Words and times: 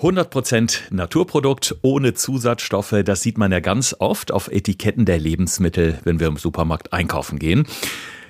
100% 0.00 0.78
Naturprodukt 0.90 1.76
ohne 1.82 2.14
Zusatzstoffe, 2.14 2.94
das 3.04 3.20
sieht 3.20 3.36
man 3.36 3.50
ja 3.50 3.58
ganz 3.58 3.96
oft 3.98 4.30
auf 4.30 4.48
Etiketten 4.48 5.04
der 5.04 5.18
Lebensmittel, 5.18 5.98
wenn 6.04 6.20
wir 6.20 6.28
im 6.28 6.36
Supermarkt 6.36 6.92
einkaufen 6.92 7.38
gehen. 7.38 7.66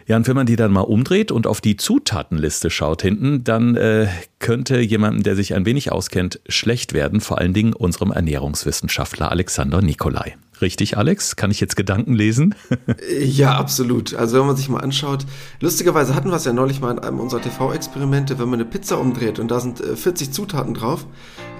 Ja, 0.06 0.16
und 0.16 0.26
wenn 0.26 0.36
man 0.36 0.46
die 0.46 0.56
dann 0.56 0.72
mal 0.72 0.80
umdreht 0.80 1.30
und 1.30 1.46
auf 1.46 1.60
die 1.60 1.76
Zutatenliste 1.76 2.70
schaut 2.70 3.02
hinten, 3.02 3.44
dann 3.44 3.76
äh, 3.76 4.08
könnte 4.38 4.80
jemandem, 4.80 5.22
der 5.22 5.36
sich 5.36 5.54
ein 5.54 5.66
wenig 5.66 5.92
auskennt, 5.92 6.40
schlecht 6.48 6.94
werden, 6.94 7.20
vor 7.20 7.36
allen 7.36 7.52
Dingen 7.52 7.74
unserem 7.74 8.12
Ernährungswissenschaftler 8.12 9.30
Alexander 9.30 9.82
Nikolai. 9.82 10.36
Richtig, 10.60 10.96
Alex? 10.96 11.36
Kann 11.36 11.50
ich 11.50 11.60
jetzt 11.60 11.76
Gedanken 11.76 12.14
lesen? 12.14 12.54
ja, 13.20 13.56
absolut. 13.56 14.14
Also 14.14 14.38
wenn 14.38 14.46
man 14.46 14.56
sich 14.56 14.68
mal 14.68 14.80
anschaut, 14.80 15.24
lustigerweise 15.60 16.14
hatten 16.14 16.30
wir 16.30 16.36
es 16.36 16.44
ja 16.44 16.52
neulich 16.52 16.80
mal 16.80 16.90
in 16.90 16.98
einem 16.98 17.20
unserer 17.20 17.40
TV-Experimente, 17.40 18.38
wenn 18.38 18.48
man 18.48 18.60
eine 18.60 18.68
Pizza 18.68 18.98
umdreht 18.98 19.38
und 19.38 19.50
da 19.50 19.60
sind 19.60 19.78
40 19.78 20.28
äh, 20.28 20.30
Zutaten 20.30 20.74
drauf, 20.74 21.06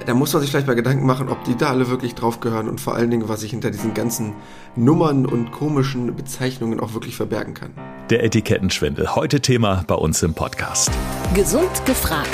da 0.06 0.14
muss 0.14 0.32
man 0.32 0.42
sich 0.42 0.50
vielleicht 0.50 0.66
mal 0.66 0.74
Gedanken 0.74 1.06
machen, 1.06 1.28
ob 1.28 1.44
die 1.44 1.56
da 1.56 1.68
alle 1.68 1.88
wirklich 1.88 2.14
drauf 2.14 2.40
gehören 2.40 2.68
und 2.68 2.80
vor 2.80 2.94
allen 2.94 3.10
Dingen, 3.10 3.28
was 3.28 3.40
sich 3.40 3.50
hinter 3.50 3.70
diesen 3.70 3.94
ganzen 3.94 4.34
Nummern 4.76 5.26
und 5.26 5.52
komischen 5.52 6.14
Bezeichnungen 6.14 6.80
auch 6.80 6.94
wirklich 6.94 7.16
verbergen 7.16 7.54
kann. 7.54 7.70
Der 8.10 8.24
Etikettenschwindel, 8.24 9.14
heute 9.14 9.40
Thema 9.40 9.84
bei 9.86 9.94
uns 9.94 10.22
im 10.22 10.34
Podcast. 10.34 10.90
Gesund 11.34 11.84
gefragt. 11.84 12.28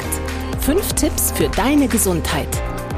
Fünf 0.60 0.92
Tipps 0.94 1.32
für 1.32 1.48
deine 1.48 1.88
Gesundheit 1.88 2.48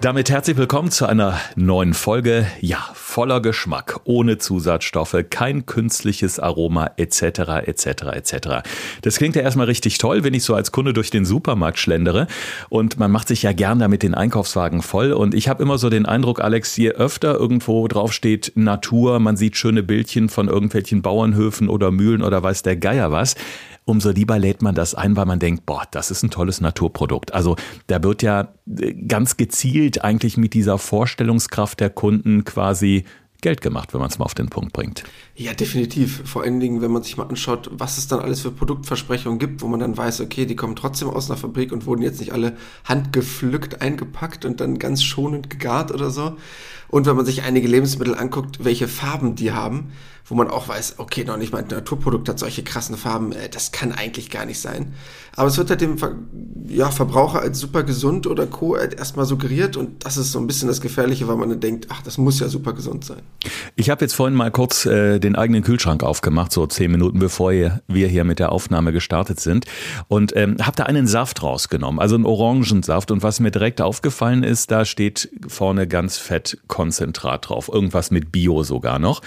Damit 0.00 0.30
herzlich 0.30 0.56
willkommen 0.56 0.92
zu 0.92 1.06
einer 1.06 1.40
neuen 1.56 1.92
Folge. 1.92 2.46
Ja, 2.60 2.78
voller 2.94 3.42
Geschmack, 3.42 3.98
ohne 4.04 4.38
Zusatzstoffe, 4.38 5.24
kein 5.28 5.66
künstliches 5.66 6.38
Aroma 6.38 6.92
etc. 6.96 7.66
etc. 7.66 7.86
etc. 8.12 8.48
Das 9.02 9.16
klingt 9.16 9.34
ja 9.34 9.42
erstmal 9.42 9.66
richtig 9.66 9.98
toll, 9.98 10.22
wenn 10.22 10.34
ich 10.34 10.44
so 10.44 10.54
als 10.54 10.70
Kunde 10.70 10.92
durch 10.92 11.10
den 11.10 11.24
Supermarkt 11.24 11.80
schlendere 11.80 12.28
und 12.68 13.00
man 13.00 13.10
macht 13.10 13.26
sich 13.26 13.42
ja 13.42 13.50
gern 13.50 13.80
damit 13.80 14.04
den 14.04 14.14
Einkaufswagen 14.14 14.82
voll 14.82 15.12
und 15.12 15.34
ich 15.34 15.48
habe 15.48 15.64
immer 15.64 15.78
so 15.78 15.90
den 15.90 16.06
Eindruck, 16.06 16.40
Alex, 16.40 16.76
je 16.76 16.90
öfter 16.90 17.34
irgendwo 17.34 17.88
drauf 17.88 18.12
steht 18.12 18.52
Natur, 18.54 19.18
man 19.18 19.36
sieht 19.36 19.56
schöne 19.56 19.82
Bildchen 19.82 20.28
von 20.28 20.46
irgendwelchen 20.46 21.02
Bauernhöfen 21.02 21.68
oder 21.68 21.90
Mühlen 21.90 22.22
oder 22.22 22.40
weiß 22.40 22.62
der 22.62 22.76
Geier 22.76 23.10
was, 23.10 23.34
umso 23.88 24.10
lieber 24.10 24.38
lädt 24.38 24.60
man 24.60 24.74
das 24.74 24.94
ein, 24.94 25.16
weil 25.16 25.24
man 25.24 25.38
denkt, 25.38 25.64
boah, 25.64 25.82
das 25.90 26.10
ist 26.10 26.22
ein 26.22 26.30
tolles 26.30 26.60
Naturprodukt. 26.60 27.32
Also 27.32 27.56
da 27.86 28.02
wird 28.02 28.22
ja 28.22 28.48
äh, 28.78 28.92
ganz 28.92 29.36
gezielt 29.36 30.04
eigentlich 30.04 30.36
mit 30.36 30.54
dieser 30.54 30.78
Vorstellungskraft 30.78 31.80
der 31.80 31.90
Kunden 31.90 32.44
quasi 32.44 33.04
Geld 33.40 33.60
gemacht, 33.60 33.94
wenn 33.94 34.00
man 34.00 34.10
es 34.10 34.18
mal 34.18 34.24
auf 34.24 34.34
den 34.34 34.48
Punkt 34.48 34.72
bringt. 34.72 35.04
Ja, 35.36 35.54
definitiv. 35.54 36.22
Vor 36.24 36.42
allen 36.42 36.58
Dingen, 36.58 36.82
wenn 36.82 36.90
man 36.90 37.04
sich 37.04 37.16
mal 37.16 37.28
anschaut, 37.28 37.70
was 37.72 37.96
es 37.96 38.08
dann 38.08 38.18
alles 38.18 38.40
für 38.40 38.50
Produktversprechungen 38.50 39.38
gibt, 39.38 39.62
wo 39.62 39.68
man 39.68 39.78
dann 39.78 39.96
weiß, 39.96 40.20
okay, 40.20 40.44
die 40.44 40.56
kommen 40.56 40.74
trotzdem 40.74 41.08
aus 41.08 41.30
einer 41.30 41.38
Fabrik 41.38 41.70
und 41.70 41.86
wurden 41.86 42.02
jetzt 42.02 42.18
nicht 42.18 42.32
alle 42.32 42.56
handgepflückt, 42.84 43.80
eingepackt 43.80 44.44
und 44.44 44.60
dann 44.60 44.78
ganz 44.78 45.04
schonend 45.04 45.50
gegart 45.50 45.92
oder 45.92 46.10
so. 46.10 46.36
Und 46.88 47.06
wenn 47.06 47.16
man 47.16 47.26
sich 47.26 47.42
einige 47.42 47.68
Lebensmittel 47.68 48.14
anguckt, 48.14 48.64
welche 48.64 48.88
Farben 48.88 49.34
die 49.34 49.52
haben, 49.52 49.92
wo 50.28 50.34
man 50.34 50.48
auch 50.48 50.68
weiß, 50.68 50.96
okay, 50.98 51.24
noch 51.24 51.38
nicht 51.38 51.52
mal 51.52 51.62
ein 51.62 51.68
Naturprodukt 51.68 52.28
hat 52.28 52.38
solche 52.38 52.62
krassen 52.62 52.96
Farben, 52.96 53.32
äh, 53.32 53.48
das 53.48 53.72
kann 53.72 53.92
eigentlich 53.92 54.30
gar 54.30 54.44
nicht 54.44 54.60
sein. 54.60 54.92
Aber 55.36 55.48
es 55.48 55.56
wird 55.56 55.70
halt 55.70 55.80
dem 55.80 55.98
Ver 55.98 56.16
ja, 56.66 56.90
Verbraucher 56.90 57.40
als 57.40 57.60
super 57.60 57.82
gesund 57.82 58.26
oder 58.26 58.46
Co. 58.46 58.76
Halt 58.76 58.94
erstmal 58.94 59.24
suggeriert 59.24 59.76
und 59.76 60.04
das 60.04 60.16
ist 60.16 60.32
so 60.32 60.38
ein 60.38 60.46
bisschen 60.46 60.68
das 60.68 60.80
Gefährliche, 60.80 61.28
weil 61.28 61.36
man 61.36 61.48
dann 61.48 61.60
denkt, 61.60 61.86
ach, 61.90 62.02
das 62.02 62.18
muss 62.18 62.40
ja 62.40 62.48
super 62.48 62.72
gesund 62.74 63.04
sein. 63.04 63.20
Ich 63.76 63.88
habe 63.88 64.04
jetzt 64.04 64.14
vorhin 64.14 64.36
mal 64.36 64.50
kurz 64.50 64.84
äh, 64.84 65.18
den 65.18 65.36
eigenen 65.36 65.62
Kühlschrank 65.62 66.02
aufgemacht, 66.02 66.52
so 66.52 66.66
zehn 66.66 66.90
Minuten 66.90 67.20
bevor 67.20 67.52
wir 67.52 67.80
hier 68.08 68.24
mit 68.24 68.38
der 68.38 68.52
Aufnahme 68.52 68.92
gestartet 68.92 69.40
sind 69.40 69.64
und 70.08 70.36
ähm, 70.36 70.56
habe 70.60 70.76
da 70.76 70.84
einen 70.84 71.06
Saft 71.06 71.42
rausgenommen, 71.42 72.00
also 72.00 72.16
einen 72.16 72.26
Orangensaft 72.26 73.10
und 73.10 73.22
was 73.22 73.40
mir 73.40 73.50
direkt 73.50 73.80
aufgefallen 73.80 74.42
ist, 74.42 74.70
da 74.70 74.84
steht 74.84 75.30
vorne 75.46 75.86
ganz 75.86 76.18
fett 76.18 76.58
Konzentrat 76.78 77.48
drauf, 77.48 77.68
irgendwas 77.68 78.12
mit 78.12 78.30
Bio 78.30 78.62
sogar 78.62 79.00
noch. 79.00 79.20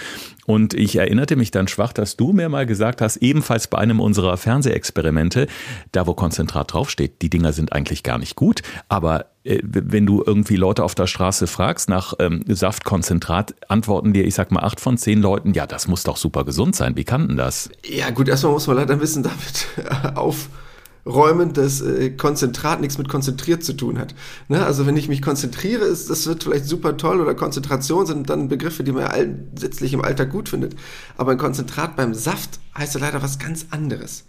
Und 0.46 0.72
ich 0.72 0.96
erinnerte 0.96 1.36
mich 1.36 1.50
dann 1.50 1.68
schwach, 1.68 1.92
dass 1.92 2.16
du 2.16 2.32
mir 2.32 2.48
mal 2.48 2.64
gesagt 2.64 3.02
hast, 3.02 3.18
ebenfalls 3.18 3.66
bei 3.66 3.76
einem 3.76 4.00
unserer 4.00 4.38
Fernsehexperimente, 4.38 5.48
da 5.92 6.06
wo 6.06 6.14
Konzentrat 6.14 6.72
draufsteht, 6.72 7.20
die 7.20 7.28
Dinger 7.28 7.52
sind 7.52 7.74
eigentlich 7.74 8.02
gar 8.02 8.16
nicht 8.16 8.36
gut, 8.36 8.62
aber 8.88 9.26
äh, 9.44 9.60
wenn 9.62 10.06
du 10.06 10.22
irgendwie 10.26 10.56
Leute 10.56 10.82
auf 10.82 10.94
der 10.94 11.06
Straße 11.06 11.46
fragst 11.46 11.90
nach 11.90 12.14
ähm, 12.20 12.42
Saftkonzentrat, 12.48 13.54
antworten 13.68 14.14
dir, 14.14 14.24
ich 14.24 14.34
sag 14.34 14.50
mal, 14.50 14.62
acht 14.62 14.80
von 14.80 14.96
zehn 14.96 15.20
Leuten, 15.20 15.52
ja, 15.52 15.66
das 15.66 15.88
muss 15.88 16.04
doch 16.04 16.16
super 16.16 16.46
gesund 16.46 16.74
sein. 16.74 16.96
Wie 16.96 17.04
kann 17.04 17.28
denn 17.28 17.36
das? 17.36 17.68
Ja, 17.84 18.08
gut, 18.08 18.30
erstmal 18.30 18.54
muss 18.54 18.66
man 18.66 18.76
leider 18.78 18.98
wissen, 18.98 19.22
damit 19.22 19.66
auf 20.14 20.48
räumen, 21.04 21.52
dass 21.52 21.80
äh, 21.80 22.10
Konzentrat 22.10 22.80
nichts 22.80 22.98
mit 22.98 23.08
konzentriert 23.08 23.64
zu 23.64 23.72
tun 23.72 23.98
hat. 23.98 24.14
Ne? 24.48 24.64
Also 24.64 24.86
wenn 24.86 24.96
ich 24.96 25.08
mich 25.08 25.22
konzentriere, 25.22 25.84
ist 25.84 26.10
das 26.10 26.26
wird 26.26 26.44
vielleicht 26.44 26.66
super 26.66 26.96
toll 26.96 27.20
oder 27.20 27.34
Konzentration 27.34 28.06
sind 28.06 28.30
dann 28.30 28.48
Begriffe, 28.48 28.84
die 28.84 28.92
man 28.92 29.02
ja 29.02 29.12
letztlich 29.60 29.92
im 29.92 30.02
Alltag 30.02 30.30
gut 30.30 30.48
findet. 30.48 30.76
Aber 31.16 31.32
ein 31.32 31.38
Konzentrat 31.38 31.96
beim 31.96 32.14
Saft 32.14 32.60
heißt 32.76 32.94
ja 32.94 33.00
leider 33.00 33.22
was 33.22 33.38
ganz 33.38 33.66
anderes. 33.70 34.24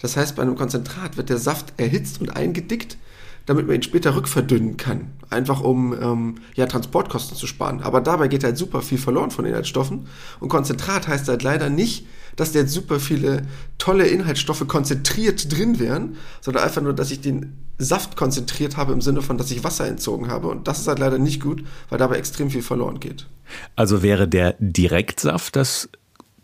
Das 0.00 0.16
heißt, 0.16 0.36
bei 0.36 0.42
einem 0.42 0.54
Konzentrat 0.54 1.16
wird 1.16 1.30
der 1.30 1.38
Saft 1.38 1.72
erhitzt 1.76 2.20
und 2.20 2.36
eingedickt, 2.36 2.98
damit 3.46 3.66
man 3.66 3.76
ihn 3.76 3.82
später 3.82 4.14
rückverdünnen 4.14 4.76
kann. 4.76 5.12
Einfach 5.30 5.62
um 5.62 5.94
ähm, 5.94 6.34
ja, 6.54 6.66
Transportkosten 6.66 7.36
zu 7.36 7.46
sparen. 7.46 7.82
Aber 7.82 8.00
dabei 8.00 8.28
geht 8.28 8.44
halt 8.44 8.58
super 8.58 8.82
viel 8.82 8.98
verloren 8.98 9.30
von 9.30 9.46
Inhaltsstoffen. 9.46 10.06
Und 10.38 10.50
Konzentrat 10.50 11.08
heißt 11.08 11.28
halt 11.28 11.42
leider 11.42 11.70
nicht, 11.70 12.06
dass 12.38 12.52
da 12.52 12.60
jetzt 12.60 12.72
super 12.72 13.00
viele 13.00 13.42
tolle 13.78 14.06
Inhaltsstoffe 14.06 14.66
konzentriert 14.68 15.52
drin 15.52 15.80
wären, 15.80 16.16
sondern 16.40 16.62
einfach 16.62 16.80
nur, 16.80 16.94
dass 16.94 17.10
ich 17.10 17.20
den 17.20 17.58
Saft 17.78 18.16
konzentriert 18.16 18.76
habe 18.76 18.92
im 18.92 19.00
Sinne 19.00 19.22
von, 19.22 19.38
dass 19.38 19.50
ich 19.50 19.64
Wasser 19.64 19.86
entzogen 19.86 20.28
habe. 20.28 20.46
Und 20.46 20.68
das 20.68 20.78
ist 20.78 20.88
halt 20.88 21.00
leider 21.00 21.18
nicht 21.18 21.42
gut, 21.42 21.64
weil 21.90 21.98
dabei 21.98 22.16
extrem 22.16 22.48
viel 22.50 22.62
verloren 22.62 23.00
geht. 23.00 23.26
Also 23.74 24.02
wäre 24.02 24.28
der 24.28 24.54
Direktsaft 24.60 25.56
das 25.56 25.88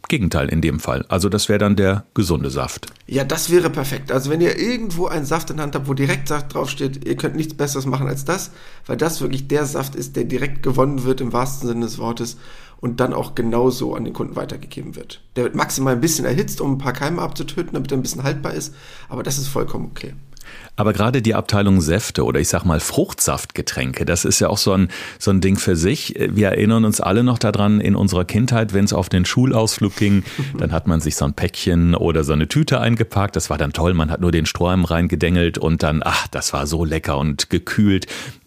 Gegenteil 0.08 0.48
in 0.48 0.60
dem 0.60 0.80
Fall. 0.80 1.04
Also 1.08 1.28
das 1.28 1.48
wäre 1.48 1.60
dann 1.60 1.76
der 1.76 2.04
gesunde 2.12 2.50
Saft. 2.50 2.88
Ja, 3.06 3.24
das 3.24 3.50
wäre 3.50 3.70
perfekt. 3.70 4.10
Also 4.10 4.30
wenn 4.30 4.40
ihr 4.40 4.58
irgendwo 4.58 5.06
einen 5.06 5.24
Saft 5.24 5.50
in 5.50 5.56
der 5.56 5.64
Hand 5.64 5.76
habt, 5.76 5.88
wo 5.88 5.94
direkt 5.94 6.28
Saft 6.28 6.52
draufsteht, 6.54 7.06
ihr 7.06 7.16
könnt 7.16 7.36
nichts 7.36 7.54
Besseres 7.54 7.86
machen 7.86 8.08
als 8.08 8.24
das, 8.24 8.50
weil 8.86 8.96
das 8.96 9.20
wirklich 9.20 9.46
der 9.46 9.64
Saft 9.64 9.94
ist, 9.94 10.16
der 10.16 10.24
direkt 10.24 10.62
gewonnen 10.62 11.04
wird 11.04 11.20
im 11.20 11.32
wahrsten 11.32 11.68
Sinne 11.68 11.86
des 11.86 11.98
Wortes 11.98 12.36
und 12.84 13.00
dann 13.00 13.14
auch 13.14 13.34
genauso 13.34 13.94
an 13.94 14.04
den 14.04 14.12
Kunden 14.12 14.36
weitergegeben 14.36 14.94
wird. 14.94 15.22
Der 15.36 15.44
wird 15.44 15.54
maximal 15.54 15.94
ein 15.94 16.02
bisschen 16.02 16.26
erhitzt, 16.26 16.60
um 16.60 16.72
ein 16.72 16.78
paar 16.78 16.92
Keime 16.92 17.22
abzutöten, 17.22 17.72
damit 17.72 17.90
er 17.90 17.96
ein 17.96 18.02
bisschen 18.02 18.24
haltbar 18.24 18.52
ist, 18.52 18.74
aber 19.08 19.22
das 19.22 19.38
ist 19.38 19.48
vollkommen 19.48 19.86
okay. 19.90 20.12
Aber 20.76 20.92
gerade 20.92 21.22
die 21.22 21.34
Abteilung 21.34 21.80
Säfte 21.80 22.24
oder 22.24 22.40
ich 22.40 22.48
sag 22.48 22.66
mal 22.66 22.80
Fruchtsaftgetränke, 22.80 24.04
das 24.04 24.26
ist 24.26 24.38
ja 24.38 24.50
auch 24.50 24.58
so 24.58 24.72
ein, 24.72 24.88
so 25.18 25.30
ein 25.30 25.40
Ding 25.40 25.56
für 25.56 25.76
sich. 25.76 26.14
Wir 26.18 26.48
erinnern 26.48 26.84
uns 26.84 27.00
alle 27.00 27.24
noch 27.24 27.38
daran 27.38 27.80
in 27.80 27.96
unserer 27.96 28.26
Kindheit, 28.26 28.74
wenn 28.74 28.84
es 28.84 28.92
auf 28.92 29.08
den 29.08 29.24
Schulausflug 29.24 29.96
ging, 29.96 30.22
dann 30.58 30.70
hat 30.70 30.86
man 30.86 31.00
sich 31.00 31.16
so 31.16 31.24
ein 31.24 31.32
Päckchen 31.32 31.94
oder 31.94 32.22
so 32.22 32.34
eine 32.34 32.48
Tüte 32.48 32.80
eingepackt. 32.80 33.34
Das 33.34 33.48
war 33.48 33.56
dann 33.56 33.72
toll, 33.72 33.94
man 33.94 34.10
hat 34.10 34.20
nur 34.20 34.30
den 34.30 34.44
Strohhalm 34.44 34.84
reingedengelt 34.84 35.56
und 35.56 35.82
dann, 35.82 36.02
ach, 36.04 36.28
das 36.28 36.52
war 36.52 36.66
so 36.66 36.84
lecker 36.84 37.16
und 37.16 37.48
gekühlt. 37.48 38.06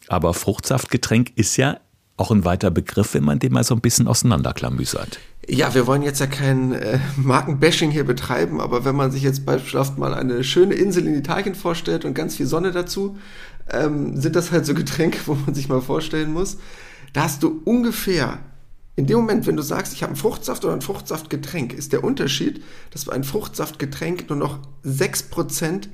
Aber 0.10 0.36
Fruchtsaftgetränk 0.36 1.32
ist 1.36 1.58
ja 1.58 1.80
auch 2.18 2.32
ein 2.32 2.44
weiter 2.46 2.72
Begriff, 2.72 3.14
wenn 3.14 3.24
man 3.24 3.40
den 3.40 3.54
mal 3.54 3.64
so 3.64 3.76
ein 3.76 3.82
bisschen 3.82 4.08
auseinanderklamüsert. 4.08 5.20
Ja, 5.48 5.74
wir 5.74 5.88
wollen 5.88 6.02
jetzt 6.02 6.20
ja 6.20 6.28
kein 6.28 6.74
äh, 6.74 7.00
Markenbashing 7.16 7.92
hier 7.92 8.04
betreiben, 8.04 8.60
aber 8.60 8.84
wenn 8.84 8.96
man 8.96 9.12
sich 9.12 9.22
jetzt 9.22 9.46
beispielsweise 9.46 9.94
mal 9.98 10.14
eine 10.14 10.44
schöne 10.44 10.74
Insel 10.74 11.08
in 11.08 11.16
Italien 11.16 11.56
vorstellt 11.56 12.04
und 12.04 12.16
ganz 12.16 12.36
viel 12.36 12.48
Sonne 12.48 12.72
dazu, 12.72 13.18
ähm, 13.72 14.20
sind 14.20 14.36
das 14.36 14.52
halt 14.52 14.66
so 14.66 14.74
Getränke, 14.74 15.20
wo 15.26 15.36
man 15.36 15.54
sich 15.54 15.70
mal 15.70 15.82
vorstellen 15.82 16.34
muss. 16.34 16.58
Da 17.14 17.24
hast 17.24 17.44
du 17.44 17.62
ungefähr, 17.64 18.40
in 18.96 19.06
dem 19.06 19.18
Moment, 19.18 19.46
wenn 19.46 19.56
du 19.56 19.64
sagst, 19.64 19.94
ich 19.94 20.02
habe 20.02 20.12
einen 20.12 20.18
Fruchtsaft 20.18 20.66
oder 20.66 20.74
ein 20.74 20.82
Fruchtsaftgetränk, 20.82 21.72
ist 21.72 21.94
der 21.94 22.04
Unterschied, 22.04 22.64
dass 22.92 23.08
ein 23.08 23.24
Fruchtsaftgetränk 23.24 24.30
nur 24.30 24.38
noch 24.38 24.60
6% 24.84 25.88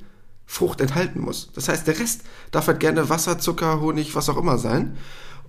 Frucht 0.46 0.81
enthalten 0.81 1.20
muss. 1.20 1.52
Das 1.54 1.70
heißt, 1.70 1.86
der 1.86 2.00
Rest 2.00 2.22
darf 2.52 2.68
halt 2.68 2.80
gerne 2.80 3.10
Wasser, 3.10 3.40
Zucker, 3.40 3.81
Honig, 3.81 4.16
was 4.16 4.30
auch 4.30 4.38
immer 4.38 4.58
sein. 4.58 4.98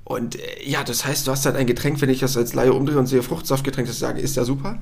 Und 0.04 0.36
äh, 0.36 0.62
ja, 0.64 0.84
das 0.84 1.04
heißt, 1.04 1.26
du 1.26 1.30
hast 1.32 1.46
halt 1.46 1.56
ein 1.56 1.66
Getränk, 1.66 2.00
wenn 2.00 2.10
ich 2.10 2.20
das 2.20 2.36
als 2.36 2.54
Laie 2.54 2.72
umdrehe 2.72 2.98
und 2.98 3.06
sehe 3.06 3.22
Fruchtsaftgetränk, 3.22 3.88
das 3.88 3.98
sage, 3.98 4.20
ist 4.20 4.36
ja 4.36 4.44
super. 4.44 4.78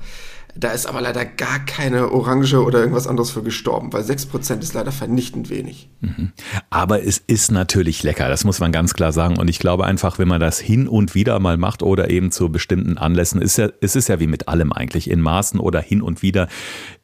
Da 0.55 0.71
ist 0.71 0.85
aber 0.85 1.01
leider 1.01 1.25
gar 1.25 1.59
keine 1.65 2.11
Orange 2.11 2.63
oder 2.63 2.79
irgendwas 2.79 3.07
anderes 3.07 3.31
für 3.31 3.41
gestorben, 3.41 3.91
weil 3.91 4.03
6% 4.03 4.59
ist 4.59 4.73
leider 4.73 4.91
vernichtend 4.91 5.49
wenig. 5.49 5.89
Mhm. 6.01 6.31
Aber 6.69 7.03
es 7.03 7.17
ist 7.17 7.51
natürlich 7.51 8.03
lecker, 8.03 8.29
das 8.29 8.43
muss 8.43 8.59
man 8.59 8.71
ganz 8.71 8.93
klar 8.93 9.11
sagen. 9.11 9.37
Und 9.37 9.49
ich 9.49 9.57
glaube 9.57 9.85
einfach, 9.85 10.19
wenn 10.19 10.27
man 10.27 10.39
das 10.39 10.59
hin 10.59 10.87
und 10.87 11.15
wieder 11.15 11.39
mal 11.39 11.57
macht 11.57 11.81
oder 11.81 12.09
eben 12.11 12.31
zu 12.31 12.49
bestimmten 12.49 12.97
Anlässen, 12.97 13.41
ist 13.41 13.57
ja, 13.57 13.69
es 13.81 13.95
ist 13.95 14.09
ja 14.09 14.19
wie 14.19 14.27
mit 14.27 14.47
allem 14.47 14.71
eigentlich, 14.71 15.09
in 15.09 15.21
Maßen 15.21 15.59
oder 15.59 15.81
hin 15.81 16.01
und 16.01 16.21
wieder 16.21 16.47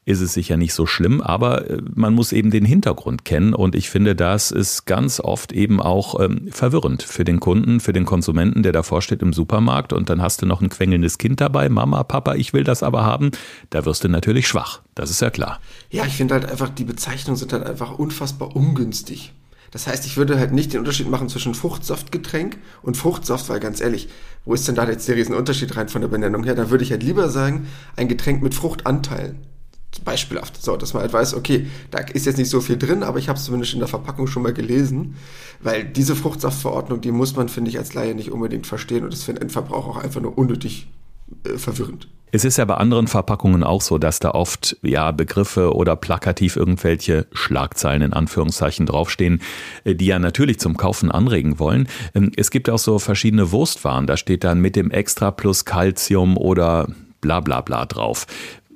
ist 0.10 0.22
es 0.22 0.34
sicher 0.34 0.57
nicht 0.57 0.74
so 0.74 0.88
schlimm, 0.88 1.22
aber 1.22 1.69
äh, 1.69 1.81
man 1.94 2.16
muss 2.16 2.31
eben 2.31 2.50
den 2.50 2.66
Hintergrund 2.66 3.25
kennen 3.25 3.54
und 3.54 3.75
ich 3.75 3.92
finde, 3.92 4.16
das 4.16 4.50
ist 4.50 4.86
ganz 4.86 5.19
oft 5.19 5.51
eben 5.51 5.80
auch 5.80 6.19
ähm, 6.19 6.48
verwirrend 6.50 7.04
für 7.04 7.24
den 7.24 7.40
Kunden, 7.40 7.80
für 7.80 7.94
den 7.94 8.06
Konsumenten, 8.06 8.63
der 8.63 8.72
davor 8.72 9.04
steht 9.04 9.22
im 9.22 9.34
Supermarkt 9.34 9.94
und 9.94 10.10
dann 10.10 10.22
hast 10.22 10.42
du 10.42 10.48
noch 10.48 10.62
ein 10.62 10.69
quengelndes 10.69 11.19
Kind 11.19 11.40
dabei, 11.42 11.69
Mama, 11.69 12.04
Papa, 12.04 12.34
ich 12.34 12.54
will 12.54 12.63
das 12.63 12.81
aber 12.81 13.06
haben, 13.06 13.30
da 13.69 13.86
wirst 13.86 14.03
du 14.03 14.09
natürlich 14.09 14.47
schwach, 14.47 14.81
das 14.95 15.09
ist 15.09 15.21
ja 15.21 15.30
klar. 15.30 15.59
Ja, 15.89 16.06
ich 16.06 16.15
finde 16.15 16.36
halt 16.36 16.45
einfach, 16.45 16.69
die 16.69 16.83
Bezeichnungen 16.83 17.38
sind 17.38 17.53
halt 17.53 17.65
einfach 17.65 17.97
unfassbar 17.97 18.56
ungünstig. 18.56 19.33
Das 19.71 19.88
heißt, 19.88 20.06
ich 20.06 20.18
würde 20.18 20.39
halt 20.39 20.51
nicht 20.51 20.74
den 20.74 20.80
Unterschied 20.80 21.09
machen 21.09 21.30
zwischen 21.30 21.53
Fruchtsaftgetränk 21.53 22.57
und 22.81 22.97
Fruchtsaft, 22.97 23.50
weil 23.50 23.59
ganz 23.59 23.81
ehrlich, 23.81 24.09
wo 24.45 24.53
ist 24.53 24.68
denn 24.68 24.75
da 24.75 24.89
jetzt 24.89 25.07
der 25.07 25.15
Riesenunterschied 25.15 25.75
rein 25.77 25.89
von 25.89 26.01
der 26.01 26.07
Benennung 26.07 26.44
her? 26.44 26.56
Da 26.56 26.71
würde 26.71 26.83
ich 26.83 26.91
halt 26.91 27.03
lieber 27.03 27.30
sagen, 27.30 27.68
ein 27.95 28.07
Getränk 28.07 28.41
mit 28.41 28.56
Fruchtanteilen. 28.56 29.38
Beispielhaft. 30.06 30.62
So, 30.62 30.77
dass 30.77 30.94
man 30.94 31.01
halt 31.01 31.13
weiß, 31.13 31.33
okay, 31.33 31.68
da 31.89 32.00
ist 32.00 32.25
jetzt 32.25 32.38
nicht 32.38 32.50
so 32.50 32.62
viel 32.62 32.77
drin, 32.77 33.01
aber 33.03 33.18
ich 33.18 33.27
habe 33.27 33.39
es 33.39 33.45
zumindest 33.45 33.74
in 33.74 33.80
der 33.80 33.88
Verpackung 33.88 34.27
schon 34.27 34.44
mal 34.44 34.53
gelesen, 34.53 35.15
weil 35.62 35.83
diese 35.83 36.15
Fruchtsaftverordnung, 36.15 37.01
die 37.01 37.12
muss 37.12 37.36
man, 37.36 37.50
finde 37.50 37.71
ich, 37.71 37.80
als 37.80 37.95
Laie 37.95 38.13
nicht 38.13 38.31
unbedingt 38.31 38.68
verstehen 38.68 39.03
und 39.03 39.12
das 39.12 39.24
für 39.24 39.33
den 39.33 39.41
Endverbraucher 39.41 39.89
auch 39.89 39.97
einfach 39.97 40.21
nur 40.21 40.38
unnötig 40.38 40.88
äh, 41.43 41.57
verwirrend. 41.57 42.07
Es 42.31 42.45
ist 42.45 42.57
ja 42.57 42.65
bei 42.65 42.75
anderen 42.75 43.07
Verpackungen 43.07 43.63
auch 43.63 43.81
so, 43.81 43.97
dass 43.97 44.19
da 44.19 44.31
oft 44.31 44.77
ja 44.83 45.11
Begriffe 45.11 45.73
oder 45.73 45.95
plakativ 45.95 46.57
irgendwelche 46.57 47.25
Schlagzeilen 47.31 48.03
in 48.03 48.13
Anführungszeichen 48.13 48.85
draufstehen, 48.85 49.41
äh, 49.83 49.95
die 49.95 50.05
ja 50.05 50.19
natürlich 50.19 50.59
zum 50.59 50.77
Kaufen 50.77 51.11
anregen 51.11 51.57
wollen. 51.57 51.87
Ähm, 52.13 52.31
es 52.35 52.51
gibt 52.51 52.69
auch 52.69 52.77
so 52.77 52.99
verschiedene 52.99 53.51
Wurstwaren, 53.51 54.05
da 54.05 54.15
steht 54.15 54.43
dann 54.43 54.59
mit 54.59 54.75
dem 54.75 54.91
Extra 54.91 55.31
plus 55.31 55.65
Calcium 55.65 56.37
oder 56.37 56.87
bla 57.21 57.39
bla 57.39 57.61
bla 57.61 57.85
drauf 57.85 58.27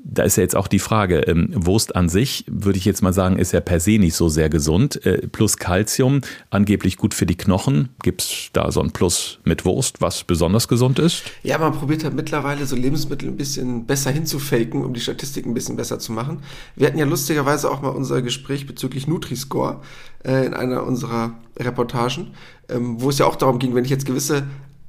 da 0.04 0.24
ist 0.24 0.36
ja 0.36 0.44
jetzt 0.44 0.56
auch 0.56 0.68
die 0.68 0.80
Frage, 0.80 1.20
ähm, 1.22 1.50
Wurst 1.54 1.96
an 1.96 2.10
sich, 2.10 2.46
würde 2.50 2.78
ich 2.78 2.86
jetzt 2.86 3.02
mal 3.02 3.14
sagen, 3.14 3.38
ist 3.38 3.54
ja 3.54 3.62
per 3.62 3.80
se 3.80 3.92
nicht 3.92 4.16
so 4.16 4.28
sehr 4.28 4.50
gesund. 4.50 5.06
Äh, 5.06 5.28
plus 5.28 5.58
Calcium, 5.58 6.22
angeblich 6.50 6.98
gut 6.98 7.14
für 7.14 7.26
die 7.26 7.36
Knochen. 7.36 7.90
Gibt 8.02 8.22
es 8.22 8.50
da 8.52 8.72
so 8.72 8.82
ein 8.82 8.92
Plus 8.92 9.40
mit 9.46 9.64
Wurst, 9.66 10.02
was 10.02 10.26
besonders 10.26 10.68
gesund 10.68 11.00
ist? 11.00 11.24
Ja, 11.44 11.58
man 11.58 11.72
probiert 11.72 12.04
halt 12.04 12.14
mittlerweile 12.14 12.66
so 12.66 12.76
Lebensmittel 12.76 13.30
ein 13.30 13.38
bisschen 13.38 13.86
besser 13.86 14.12
hinzufaken, 14.12 14.84
um 14.84 14.94
die 14.94 15.00
Statistik 15.00 15.46
ein 15.46 15.54
bisschen 15.54 15.78
besser 15.78 16.00
zu 16.00 16.12
machen. 16.12 16.40
Wir 16.76 16.88
hatten 16.88 16.98
ja 16.98 17.06
lustigerweise 17.06 17.72
auch 17.72 17.82
mal 17.82 17.90
unser 17.90 18.22
Gespräch 18.22 18.68
bezüglich 18.68 19.08
Nutri-Score 19.08 19.80
äh, 20.26 20.46
in 20.46 20.54
einer 20.54 20.86
unserer 20.86 21.36
Reportagen, 21.58 22.32
ähm, 22.70 23.02
wo 23.02 23.10
es 23.10 23.20
ja 23.20 23.26
auch 23.26 23.36
darum 23.36 23.60
ging, 23.60 23.74
wenn 23.74 23.86
ich 23.86 23.92
jetzt 23.92 24.06
gewisse 24.06 24.44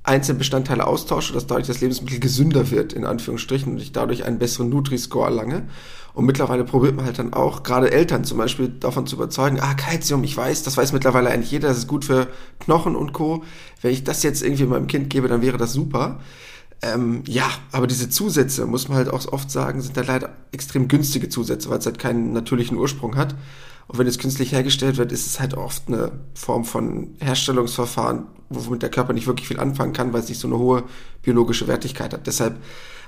einzelne 0.04 0.38
Bestandteile 0.38 0.86
austausche, 0.86 1.32
dass 1.32 1.46
dadurch 1.46 1.66
das 1.66 1.80
Lebensmittel 1.80 2.20
gesünder 2.20 2.70
wird, 2.70 2.92
in 2.92 3.04
Anführungsstrichen, 3.04 3.72
und 3.72 3.80
ich 3.80 3.92
dadurch 3.92 4.24
einen 4.24 4.38
besseren 4.38 4.68
Nutri-Score 4.68 5.26
erlange. 5.26 5.66
Und 6.12 6.26
mittlerweile 6.26 6.62
probiert 6.62 6.94
man 6.94 7.06
halt 7.06 7.18
dann 7.18 7.32
auch, 7.32 7.64
gerade 7.64 7.90
Eltern 7.90 8.22
zum 8.22 8.38
Beispiel, 8.38 8.68
davon 8.68 9.06
zu 9.06 9.16
überzeugen, 9.16 9.58
ah, 9.60 9.74
Calcium, 9.74 10.22
ich 10.22 10.36
weiß, 10.36 10.62
das 10.62 10.76
weiß 10.76 10.92
mittlerweile 10.92 11.30
eigentlich 11.30 11.50
jeder, 11.50 11.68
das 11.68 11.78
ist 11.78 11.88
gut 11.88 12.04
für 12.04 12.28
Knochen 12.60 12.94
und 12.94 13.12
Co. 13.12 13.42
Wenn 13.80 13.92
ich 13.92 14.04
das 14.04 14.22
jetzt 14.22 14.42
irgendwie 14.42 14.66
meinem 14.66 14.86
Kind 14.86 15.10
gebe, 15.10 15.26
dann 15.26 15.42
wäre 15.42 15.56
das 15.56 15.72
super. 15.72 16.20
Ähm, 16.82 17.22
ja, 17.26 17.48
aber 17.72 17.86
diese 17.86 18.10
Zusätze, 18.10 18.66
muss 18.66 18.88
man 18.88 18.98
halt 18.98 19.08
auch 19.08 19.26
oft 19.32 19.50
sagen, 19.50 19.80
sind 19.80 19.96
halt 19.96 20.06
leider 20.06 20.36
extrem 20.52 20.86
günstige 20.86 21.30
Zusätze, 21.30 21.70
weil 21.70 21.78
es 21.78 21.86
halt 21.86 21.98
keinen 21.98 22.32
natürlichen 22.32 22.76
Ursprung 22.76 23.16
hat. 23.16 23.34
Und 23.86 23.98
wenn 23.98 24.06
es 24.06 24.18
künstlich 24.18 24.52
hergestellt 24.52 24.96
wird, 24.96 25.12
ist 25.12 25.26
es 25.26 25.40
halt 25.40 25.54
oft 25.54 25.88
eine 25.88 26.12
Form 26.34 26.64
von 26.64 27.16
Herstellungsverfahren, 27.20 28.26
womit 28.48 28.82
der 28.82 28.90
Körper 28.90 29.12
nicht 29.12 29.26
wirklich 29.26 29.48
viel 29.48 29.60
anfangen 29.60 29.92
kann, 29.92 30.12
weil 30.12 30.20
es 30.20 30.28
nicht 30.28 30.40
so 30.40 30.48
eine 30.48 30.58
hohe 30.58 30.84
biologische 31.22 31.68
Wertigkeit 31.68 32.12
hat. 32.12 32.26
Deshalb 32.26 32.56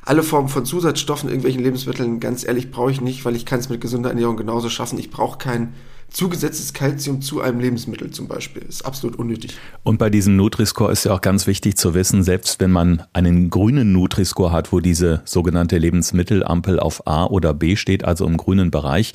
alle 0.04 0.22
Formen 0.22 0.48
von 0.48 0.64
Zusatzstoffen, 0.64 1.28
irgendwelchen 1.28 1.62
Lebensmitteln, 1.62 2.20
ganz 2.20 2.46
ehrlich, 2.46 2.70
brauche 2.70 2.92
ich 2.92 3.00
nicht, 3.00 3.24
weil 3.24 3.34
ich 3.34 3.44
kann 3.46 3.58
es 3.58 3.68
mit 3.68 3.80
gesunder 3.80 4.10
Ernährung 4.10 4.36
genauso 4.36 4.68
schaffen. 4.68 4.98
Ich 4.98 5.10
brauche 5.10 5.38
kein 5.38 5.74
zugesetztes 6.10 6.72
Kalzium 6.72 7.20
zu 7.20 7.40
einem 7.40 7.60
Lebensmittel 7.60 8.10
zum 8.10 8.28
Beispiel. 8.28 8.62
Ist 8.62 8.86
absolut 8.86 9.18
unnötig. 9.18 9.56
Und 9.82 9.98
bei 9.98 10.08
diesem 10.08 10.36
Nutri-Score 10.36 10.90
ist 10.90 11.04
ja 11.04 11.12
auch 11.12 11.20
ganz 11.20 11.46
wichtig 11.46 11.76
zu 11.76 11.94
wissen, 11.94 12.22
selbst 12.22 12.60
wenn 12.60 12.70
man 12.70 13.02
einen 13.12 13.50
grünen 13.50 13.92
Nutri-Score 13.92 14.52
hat, 14.52 14.72
wo 14.72 14.80
diese 14.80 15.22
sogenannte 15.24 15.78
Lebensmittelampel 15.78 16.80
auf 16.80 17.06
A 17.06 17.26
oder 17.26 17.52
B 17.52 17.76
steht, 17.76 18.04
also 18.04 18.26
im 18.26 18.36
grünen 18.36 18.70
Bereich, 18.70 19.12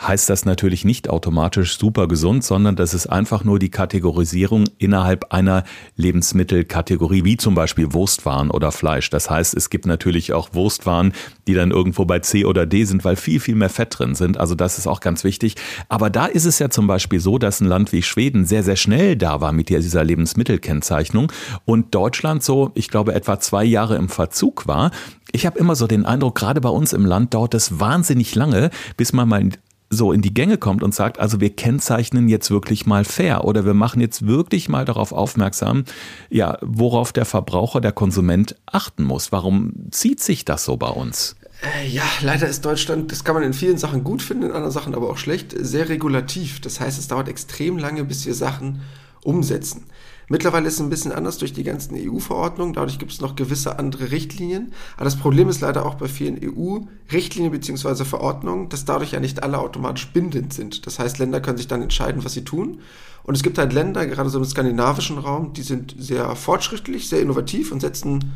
heißt 0.00 0.28
das 0.28 0.44
natürlich 0.44 0.84
nicht 0.84 1.08
automatisch 1.08 1.78
super 1.78 2.08
gesund, 2.08 2.44
sondern 2.44 2.76
das 2.76 2.94
ist 2.94 3.06
einfach 3.06 3.44
nur 3.44 3.58
die 3.58 3.70
Kategorisierung 3.70 4.64
innerhalb 4.82 5.32
einer 5.32 5.64
Lebensmittelkategorie, 5.96 7.24
wie 7.24 7.36
zum 7.36 7.54
Beispiel 7.54 7.92
Wurstwaren 7.92 8.50
oder 8.50 8.72
Fleisch. 8.72 9.10
Das 9.10 9.30
heißt, 9.30 9.54
es 9.54 9.70
gibt 9.70 9.86
natürlich 9.86 10.32
auch 10.32 10.54
Wurstwaren, 10.54 11.12
die 11.46 11.54
dann 11.54 11.70
irgendwo 11.70 12.04
bei 12.04 12.18
C 12.20 12.44
oder 12.44 12.66
D 12.66 12.84
sind, 12.84 13.04
weil 13.04 13.16
viel, 13.16 13.40
viel 13.40 13.54
mehr 13.54 13.70
Fett 13.70 13.98
drin 13.98 14.14
sind. 14.14 14.38
Also 14.38 14.54
das 14.54 14.78
ist 14.78 14.86
auch 14.86 15.00
ganz 15.00 15.24
wichtig. 15.24 15.56
Aber 15.88 16.10
da 16.10 16.26
ist 16.26 16.44
es 16.44 16.58
ja 16.58 16.70
zum 16.70 16.86
Beispiel 16.86 17.20
so, 17.20 17.38
dass 17.38 17.60
ein 17.60 17.66
Land 17.66 17.92
wie 17.92 18.02
Schweden 18.02 18.44
sehr, 18.44 18.62
sehr 18.62 18.76
schnell 18.76 19.16
da 19.16 19.40
war 19.40 19.52
mit 19.52 19.68
dieser 19.68 20.04
Lebensmittelkennzeichnung 20.04 21.32
und 21.64 21.94
Deutschland 21.94 22.42
so, 22.42 22.70
ich 22.74 22.88
glaube, 22.88 23.14
etwa 23.14 23.40
zwei 23.40 23.64
Jahre 23.64 23.96
im 23.96 24.08
Verzug 24.08 24.66
war. 24.66 24.90
Ich 25.32 25.46
habe 25.46 25.58
immer 25.58 25.76
so 25.76 25.86
den 25.86 26.04
Eindruck, 26.04 26.34
gerade 26.34 26.60
bei 26.60 26.68
uns 26.68 26.92
im 26.92 27.06
Land 27.06 27.34
dauert 27.34 27.54
es 27.54 27.80
wahnsinnig 27.80 28.34
lange, 28.34 28.70
bis 28.96 29.12
man 29.12 29.28
mal 29.28 29.48
so 29.92 30.10
in 30.10 30.22
die 30.22 30.32
Gänge 30.32 30.56
kommt 30.56 30.82
und 30.82 30.94
sagt, 30.94 31.20
also 31.20 31.40
wir 31.40 31.54
kennzeichnen 31.54 32.28
jetzt 32.28 32.50
wirklich 32.50 32.86
mal 32.86 33.04
fair 33.04 33.44
oder 33.44 33.66
wir 33.66 33.74
machen 33.74 34.00
jetzt 34.00 34.26
wirklich 34.26 34.68
mal 34.68 34.86
darauf 34.86 35.12
aufmerksam, 35.12 35.84
ja, 36.30 36.56
worauf 36.62 37.12
der 37.12 37.26
Verbraucher, 37.26 37.80
der 37.80 37.92
Konsument 37.92 38.56
achten 38.64 39.04
muss. 39.04 39.32
Warum 39.32 39.72
zieht 39.90 40.20
sich 40.20 40.46
das 40.46 40.64
so 40.64 40.78
bei 40.78 40.88
uns? 40.88 41.36
Äh, 41.62 41.88
ja, 41.88 42.04
leider 42.22 42.48
ist 42.48 42.64
Deutschland, 42.64 43.12
das 43.12 43.22
kann 43.22 43.34
man 43.34 43.44
in 43.44 43.52
vielen 43.52 43.76
Sachen 43.76 44.02
gut 44.02 44.22
finden, 44.22 44.44
in 44.44 44.52
anderen 44.52 44.72
Sachen 44.72 44.94
aber 44.94 45.10
auch 45.10 45.18
schlecht, 45.18 45.54
sehr 45.56 45.90
regulativ. 45.90 46.60
Das 46.60 46.80
heißt, 46.80 46.98
es 46.98 47.08
dauert 47.08 47.28
extrem 47.28 47.76
lange, 47.76 48.04
bis 48.04 48.24
wir 48.24 48.34
Sachen 48.34 48.80
umsetzen. 49.22 49.84
Mittlerweile 50.28 50.68
ist 50.68 50.74
es 50.74 50.80
ein 50.80 50.90
bisschen 50.90 51.12
anders 51.12 51.38
durch 51.38 51.52
die 51.52 51.64
ganzen 51.64 51.96
EU-Verordnungen, 51.96 52.74
dadurch 52.74 52.98
gibt 52.98 53.12
es 53.12 53.20
noch 53.20 53.36
gewisse 53.36 53.78
andere 53.78 54.10
Richtlinien. 54.10 54.72
Aber 54.96 55.04
das 55.04 55.16
Problem 55.16 55.48
ist 55.48 55.60
leider 55.60 55.84
auch 55.84 55.94
bei 55.94 56.08
vielen 56.08 56.38
EU-Richtlinien 56.42 57.52
bzw. 57.52 58.04
Verordnungen, 58.04 58.68
dass 58.68 58.84
dadurch 58.84 59.12
ja 59.12 59.20
nicht 59.20 59.42
alle 59.42 59.58
automatisch 59.58 60.12
bindend 60.12 60.52
sind. 60.52 60.86
Das 60.86 60.98
heißt, 60.98 61.18
Länder 61.18 61.40
können 61.40 61.58
sich 61.58 61.68
dann 61.68 61.82
entscheiden, 61.82 62.24
was 62.24 62.32
sie 62.32 62.44
tun. 62.44 62.80
Und 63.24 63.36
es 63.36 63.42
gibt 63.42 63.58
halt 63.58 63.72
Länder, 63.72 64.06
gerade 64.06 64.30
so 64.30 64.38
im 64.38 64.44
skandinavischen 64.44 65.18
Raum, 65.18 65.52
die 65.52 65.62
sind 65.62 65.94
sehr 65.98 66.34
fortschrittlich, 66.34 67.08
sehr 67.08 67.20
innovativ 67.20 67.70
und 67.70 67.80
setzen 67.80 68.32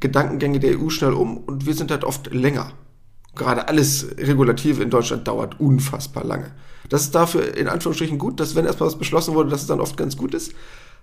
Gedankengänge 0.00 0.58
der 0.58 0.80
EU 0.80 0.88
schnell 0.88 1.12
um 1.12 1.36
und 1.38 1.66
wir 1.66 1.74
sind 1.74 1.90
halt 1.90 2.04
oft 2.04 2.32
länger. 2.32 2.72
Gerade 3.34 3.68
alles 3.68 4.06
Regulative 4.18 4.82
in 4.82 4.90
Deutschland 4.90 5.26
dauert 5.26 5.60
unfassbar 5.60 6.24
lange. 6.24 6.52
Das 6.88 7.02
ist 7.02 7.14
dafür 7.14 7.56
in 7.56 7.68
Anführungsstrichen 7.68 8.18
gut, 8.18 8.40
dass 8.40 8.54
wenn 8.54 8.66
erstmal 8.66 8.88
was 8.88 8.98
beschlossen 8.98 9.34
wurde, 9.34 9.50
dass 9.50 9.62
es 9.62 9.66
dann 9.66 9.80
oft 9.80 9.96
ganz 9.96 10.16
gut 10.16 10.34
ist. 10.34 10.52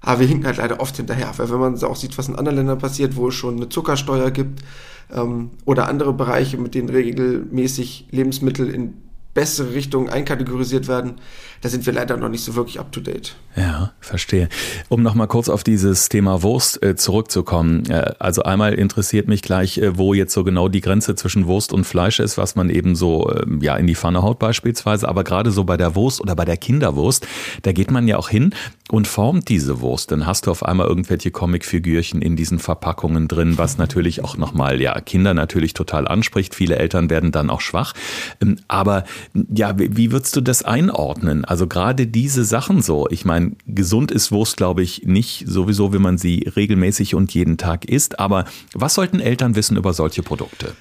Aber 0.01 0.21
wir 0.21 0.27
hinken 0.27 0.45
halt 0.45 0.57
leider 0.57 0.79
oft 0.79 0.95
hinterher, 0.95 1.31
weil 1.37 1.49
wenn 1.49 1.59
man 1.59 1.83
auch 1.83 1.95
sieht, 1.95 2.17
was 2.17 2.29
in 2.29 2.35
anderen 2.35 2.57
Ländern 2.57 2.79
passiert, 2.79 3.15
wo 3.15 3.27
es 3.27 3.35
schon 3.35 3.57
eine 3.57 3.69
Zuckersteuer 3.69 4.31
gibt 4.31 4.63
ähm, 5.11 5.51
oder 5.65 5.87
andere 5.87 6.13
Bereiche, 6.13 6.57
mit 6.57 6.73
denen 6.73 6.89
regelmäßig 6.89 8.07
Lebensmittel 8.11 8.69
in 8.69 9.08
bessere 9.39 9.73
Richtungen 9.73 10.09
einkategorisiert 10.09 10.89
werden, 10.89 11.13
da 11.61 11.69
sind 11.69 11.85
wir 11.85 11.93
leider 11.93 12.17
noch 12.17 12.27
nicht 12.27 12.43
so 12.43 12.55
wirklich 12.55 12.77
up 12.77 12.91
to 12.91 12.99
date. 12.99 13.37
Ja, 13.55 13.93
verstehe. 14.01 14.49
Um 14.89 15.01
nochmal 15.01 15.27
kurz 15.27 15.47
auf 15.47 15.63
dieses 15.63 16.09
Thema 16.09 16.43
Wurst 16.43 16.83
äh, 16.83 16.97
zurückzukommen. 16.97 17.89
Äh, 17.89 18.13
also 18.19 18.43
einmal 18.43 18.73
interessiert 18.73 19.29
mich 19.29 19.41
gleich, 19.41 19.77
äh, 19.77 19.97
wo 19.97 20.13
jetzt 20.13 20.33
so 20.33 20.43
genau 20.43 20.67
die 20.67 20.81
Grenze 20.81 21.15
zwischen 21.15 21.47
Wurst 21.47 21.71
und 21.71 21.85
Fleisch 21.85 22.19
ist, 22.19 22.37
was 22.37 22.55
man 22.55 22.69
eben 22.69 22.95
so 22.95 23.33
ähm, 23.33 23.61
ja 23.61 23.77
in 23.77 23.87
die 23.87 23.95
Pfanne 23.95 24.23
haut 24.23 24.39
beispielsweise. 24.39 25.07
Aber 25.07 25.23
gerade 25.23 25.51
so 25.51 25.63
bei 25.63 25.77
der 25.77 25.95
Wurst 25.95 26.19
oder 26.19 26.35
bei 26.35 26.45
der 26.45 26.57
Kinderwurst, 26.57 27.25
da 27.61 27.71
geht 27.71 27.91
man 27.91 28.09
ja 28.09 28.17
auch 28.17 28.29
hin 28.29 28.53
und 28.91 29.07
formt 29.07 29.49
diese 29.49 29.81
Wurst. 29.81 30.11
Dann 30.11 30.25
hast 30.25 30.47
du 30.47 30.51
auf 30.51 30.63
einmal 30.63 30.87
irgendwelche 30.87 31.31
Comicfigürchen 31.31 32.21
in 32.21 32.35
diesen 32.35 32.59
Verpackungen 32.59 33.27
drin, 33.27 33.57
was 33.57 33.77
natürlich 33.77 34.23
auch 34.23 34.37
nochmal 34.37 34.81
ja 34.81 34.99
Kinder 35.01 35.33
natürlich 35.33 35.73
total 35.73 36.07
anspricht. 36.07 36.55
Viele 36.55 36.75
Eltern 36.77 37.09
werden 37.09 37.31
dann 37.31 37.49
auch 37.49 37.61
schwach. 37.61 37.93
Ähm, 38.41 38.57
aber 38.67 39.03
ja, 39.33 39.73
wie 39.77 40.11
würdest 40.11 40.35
du 40.35 40.41
das 40.41 40.63
einordnen? 40.63 41.45
Also 41.45 41.67
gerade 41.67 42.07
diese 42.07 42.43
Sachen 42.45 42.81
so. 42.81 43.07
Ich 43.09 43.25
meine, 43.25 43.53
gesund 43.67 44.11
ist 44.11 44.31
Wurst, 44.31 44.57
glaube 44.57 44.81
ich, 44.81 45.03
nicht 45.05 45.45
sowieso, 45.47 45.93
wenn 45.93 46.01
man 46.01 46.17
sie 46.17 46.49
regelmäßig 46.55 47.15
und 47.15 47.33
jeden 47.33 47.57
Tag 47.57 47.85
isst. 47.85 48.19
Aber 48.19 48.45
was 48.73 48.95
sollten 48.95 49.19
Eltern 49.19 49.55
wissen 49.55 49.77
über 49.77 49.93
solche 49.93 50.23
Produkte? 50.23 50.73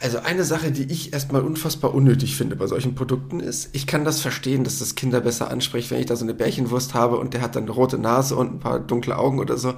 Also 0.00 0.18
eine 0.18 0.42
Sache, 0.42 0.72
die 0.72 0.92
ich 0.92 1.12
erstmal 1.12 1.42
unfassbar 1.42 1.94
unnötig 1.94 2.36
finde 2.36 2.56
bei 2.56 2.66
solchen 2.66 2.96
Produkten 2.96 3.38
ist, 3.38 3.70
ich 3.72 3.86
kann 3.86 4.04
das 4.04 4.20
verstehen, 4.20 4.64
dass 4.64 4.80
das 4.80 4.96
Kinder 4.96 5.20
besser 5.20 5.48
anspricht, 5.48 5.92
wenn 5.92 6.00
ich 6.00 6.06
da 6.06 6.16
so 6.16 6.24
eine 6.24 6.34
Bärchenwurst 6.34 6.94
habe 6.94 7.18
und 7.18 7.34
der 7.34 7.40
hat 7.40 7.54
dann 7.54 7.64
eine 7.64 7.72
rote 7.72 7.98
Nase 7.98 8.34
und 8.34 8.54
ein 8.54 8.58
paar 8.58 8.80
dunkle 8.80 9.16
Augen 9.16 9.38
oder 9.38 9.56
so. 9.56 9.74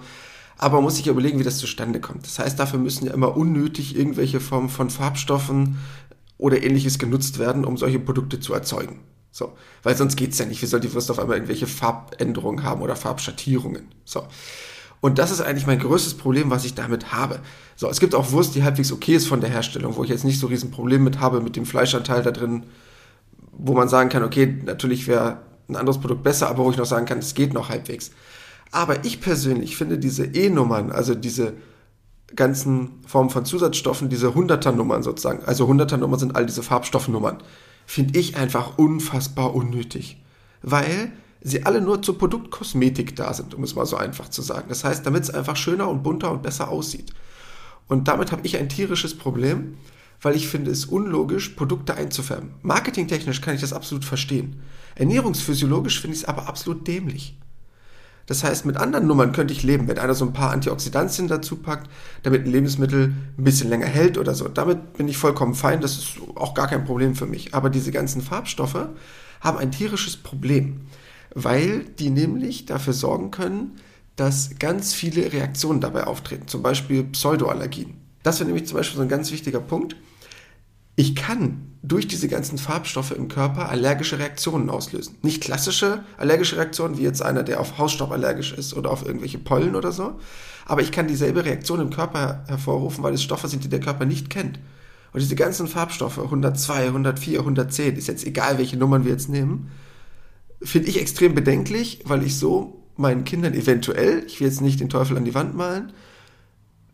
Aber 0.57 0.77
man 0.77 0.85
muss 0.85 0.97
sich 0.97 1.09
überlegen, 1.09 1.39
wie 1.39 1.45
das 1.45 1.59
zustande 1.59 2.01
kommt. 2.01 2.25
Das 2.25 2.39
heißt, 2.39 2.59
dafür 2.59 2.79
müssen 2.79 3.07
ja 3.07 3.13
immer 3.13 3.37
unnötig 3.37 3.97
irgendwelche 3.97 4.41
Formen 4.41 4.71
von 4.71 4.89
Farbstoffen, 4.89 5.79
oder 6.39 6.63
ähnliches 6.63 6.99
genutzt 6.99 7.39
werden, 7.39 7.65
um 7.65 7.77
solche 7.77 7.99
Produkte 7.99 8.41
zu 8.41 8.55
erzeugen. 8.55 9.01
So, 9.31 9.53
weil 9.83 9.97
sonst 9.97 10.17
geht's 10.17 10.39
ja 10.39 10.47
nicht. 10.47 10.63
Wie 10.63 10.67
soll 10.67 10.81
die 10.81 10.93
Wurst 10.95 11.11
auf 11.11 11.19
einmal 11.19 11.37
irgendwelche 11.37 11.67
Farbänderungen 11.67 12.63
haben 12.63 12.83
oder 12.83 12.95
Farbschattierungen? 12.95 13.89
So. 14.05 14.25
Und 15.01 15.19
das 15.19 15.31
ist 15.31 15.41
eigentlich 15.41 15.67
mein 15.67 15.81
größtes 15.81 16.15
Problem, 16.15 16.51
was 16.51 16.65
ich 16.65 16.75
damit 16.75 17.13
habe. 17.13 17.41
So, 17.77 17.91
es 17.91 18.01
gibt 18.01 18.15
auch 18.15 18.31
Wurst, 18.31 18.55
die 18.55 18.63
halbwegs 18.63 18.93
okay 18.93 19.17
ist 19.17 19.27
von 19.27 19.41
der 19.41 19.51
Herstellung, 19.51 19.97
wo 19.97 20.05
ich 20.05 20.11
jetzt 20.11 20.25
nicht 20.25 20.39
so 20.39 20.47
riesen 20.47 20.71
Problem 20.71 21.03
mit 21.05 21.21
habe, 21.21 21.41
mit 21.41 21.57
dem 21.57 21.67
Fleischanteil 21.67 22.23
da 22.23 22.31
drin, 22.31 22.63
wo 23.53 23.75
man 23.75 23.89
sagen 23.89 24.09
kann, 24.09 24.23
okay, 24.23 24.63
natürlich 24.65 25.07
wäre 25.09 25.43
ein 25.69 25.77
anderes 25.77 26.01
Produkt 26.01 26.23
besser, 26.23 26.49
aber 26.49 26.65
wo 26.65 26.71
ich 26.71 26.77
noch 26.77 26.87
sagen 26.87 27.07
kann, 27.07 27.19
es 27.19 27.35
geht 27.35 27.53
noch 27.53 27.69
halbwegs. 27.69 28.13
Aber 28.71 29.05
ich 29.05 29.21
persönlich 29.21 29.77
finde 29.77 29.99
diese 29.99 30.27
E-Nummern, 30.27 30.91
also 30.91 31.15
diese 31.15 31.55
ganzen 32.37 32.91
Formen 33.07 33.31
von 33.31 33.45
Zusatzstoffen, 33.45 34.09
diese 34.09 34.29
100er-Nummern 34.29 35.03
sozusagen, 35.03 35.45
also 35.45 35.67
100er-Nummern 35.67 36.19
sind 36.19 36.37
all 36.37 36.47
diese 36.47 36.63
Farbstoffnummern, 36.63 37.39
finde 37.87 38.19
ich 38.19 38.37
einfach 38.37 38.79
unfassbar 38.79 39.55
unnötig. 39.55 40.23
Weil 40.63 41.13
sie 41.43 41.65
alle 41.67 41.81
nur 41.81 42.03
zur 42.03 42.19
Produktkosmetik 42.19 43.15
da 43.17 43.35
sind, 43.35 43.55
um 43.55 43.63
es 43.63 43.75
mal 43.75 43.87
so 43.87 43.97
einfach 43.97 44.29
zu 44.31 44.43
sagen. 44.43 44.67
Das 44.69 44.83
heißt, 44.83 45.05
damit 45.07 45.25
es 45.25 45.31
einfach 45.31 45.57
schöner 45.57 45.89
und 45.89 46.03
bunter 46.03 46.31
und 46.31 46.43
besser 46.43 46.71
aussieht. 46.71 47.13
Und 47.87 48.09
damit 48.09 48.33
habe 48.33 48.47
ich 48.47 48.57
ein 48.57 48.71
tierisches 48.71 49.17
Problem, 49.17 49.77
weil 50.23 50.37
ich 50.37 50.49
finde 50.49 50.71
es 50.71 50.87
unlogisch, 50.87 51.51
Produkte 51.51 51.95
einzufärben. 51.95 52.55
Marketingtechnisch 52.63 53.43
kann 53.43 53.55
ich 53.55 53.61
das 53.61 53.75
absolut 53.75 54.07
verstehen. 54.07 54.63
Ernährungsphysiologisch 54.95 56.01
finde 56.01 56.17
ich 56.17 56.23
es 56.23 56.29
aber 56.29 56.49
absolut 56.49 56.87
dämlich. 56.89 57.37
Das 58.27 58.43
heißt, 58.43 58.65
mit 58.65 58.77
anderen 58.77 59.07
Nummern 59.07 59.33
könnte 59.33 59.53
ich 59.53 59.63
leben, 59.63 59.87
wenn 59.87 59.99
einer 59.99 60.15
so 60.15 60.25
ein 60.25 60.33
paar 60.33 60.51
Antioxidantien 60.51 61.29
dazu 61.29 61.57
packt, 61.57 61.91
damit 62.23 62.45
ein 62.45 62.51
Lebensmittel 62.51 63.13
ein 63.37 63.45
bisschen 63.45 63.69
länger 63.69 63.87
hält 63.87 64.17
oder 64.17 64.35
so. 64.35 64.49
Damit 64.49 64.95
bin 64.95 65.09
ich 65.09 65.19
vollkommen 65.19 65.55
fein, 65.55 65.81
das 65.81 65.99
ist 65.99 66.17
auch 66.35 66.55
gar 66.55 66.69
kein 66.69 66.85
Problem 66.85 67.15
für 67.15 67.27
mich. 67.27 67.55
Aber 67.55 67.69
diese 67.69 67.93
ganzen 67.93 68.23
Farbstoffe 68.23 68.89
haben 69.41 69.59
ein 69.59 69.71
tierisches 69.71 70.17
Problem, 70.17 70.81
weil 71.35 71.85
die 71.99 72.11
nämlich 72.11 72.65
dafür 72.65 72.95
sorgen 72.95 73.31
können, 73.31 73.73
dass 74.17 74.59
ganz 74.59 74.95
viele 74.95 75.33
Reaktionen 75.33 75.81
dabei 75.81 76.07
auftreten, 76.07 76.49
zum 76.49 76.63
Beispiel 76.63 77.05
Pseudoallergien. 77.05 77.95
Das 78.23 78.39
wäre 78.39 78.47
nämlich 78.47 78.67
zum 78.67 78.79
Beispiel 78.79 78.97
so 78.97 79.03
ein 79.03 79.09
ganz 79.09 79.33
wichtiger 79.33 79.61
Punkt. 79.61 79.97
Ich 80.97 81.17
kann 81.17 81.75
durch 81.83 82.09
diese 82.09 82.29
ganzen 82.29 82.57
Farbstoffe 82.57 83.11
im 83.11 83.29
Körper 83.29 83.69
allergische 83.69 84.19
Reaktionen 84.19 84.71
auslösen. 84.71 85.17
Nicht 85.23 85.43
klassische 85.43 86.05
allergische 86.17 86.57
Reaktionen, 86.57 86.97
wie 86.97 87.03
jetzt 87.03 87.21
einer, 87.21 87.43
der 87.43 87.61
auf 87.61 87.79
Hausstaub 87.79 88.11
allergisch 88.11 88.53
ist 88.53 88.75
oder 88.75 88.91
auf 88.91 89.05
irgendwelche 89.05 89.39
Pollen 89.39 89.77
oder 89.77 89.93
so. 89.93 90.19
Aber 90.67 90.81
ich 90.81 90.93
kann 90.93 91.09
dieselbe 91.09 91.45
Reaktion 91.45 91.81
im 91.81 91.91
Körper 91.91 92.45
hervorrufen, 92.47 93.05
weil 93.05 93.13
es 93.13 93.23
Stoffe 93.23 93.49
sind, 93.49 93.65
die 93.65 93.69
der 93.69 93.81
Körper 93.81 94.07
nicht 94.07 94.31
kennt. 94.31 94.59
Und 95.13 95.21
diese 95.21 95.37
ganzen 95.37 95.69
Farbstoffe, 95.69 96.19
102, 96.19 96.87
104, 96.87 97.41
110, 97.41 97.97
ist 97.97 98.09
jetzt 98.09 98.27
egal, 98.27 98.59
welche 98.59 98.79
Nummern 98.79 99.05
wir 99.05 99.13
jetzt 99.13 99.29
nehmen, 99.29 99.71
finde 100.63 100.89
ich 100.89 101.01
extrem 101.01 101.35
bedenklich, 101.35 102.01
weil 102.07 102.23
ich 102.23 102.39
so 102.39 102.83
meinen 102.97 103.25
Kindern 103.25 103.53
eventuell, 103.53 104.25
ich 104.27 104.41
will 104.41 104.49
jetzt 104.49 104.63
nicht 104.63 104.81
den 104.81 104.89
Teufel 104.89 105.17
an 105.17 105.25
die 105.25 105.35
Wand 105.35 105.55
malen, 105.55 105.93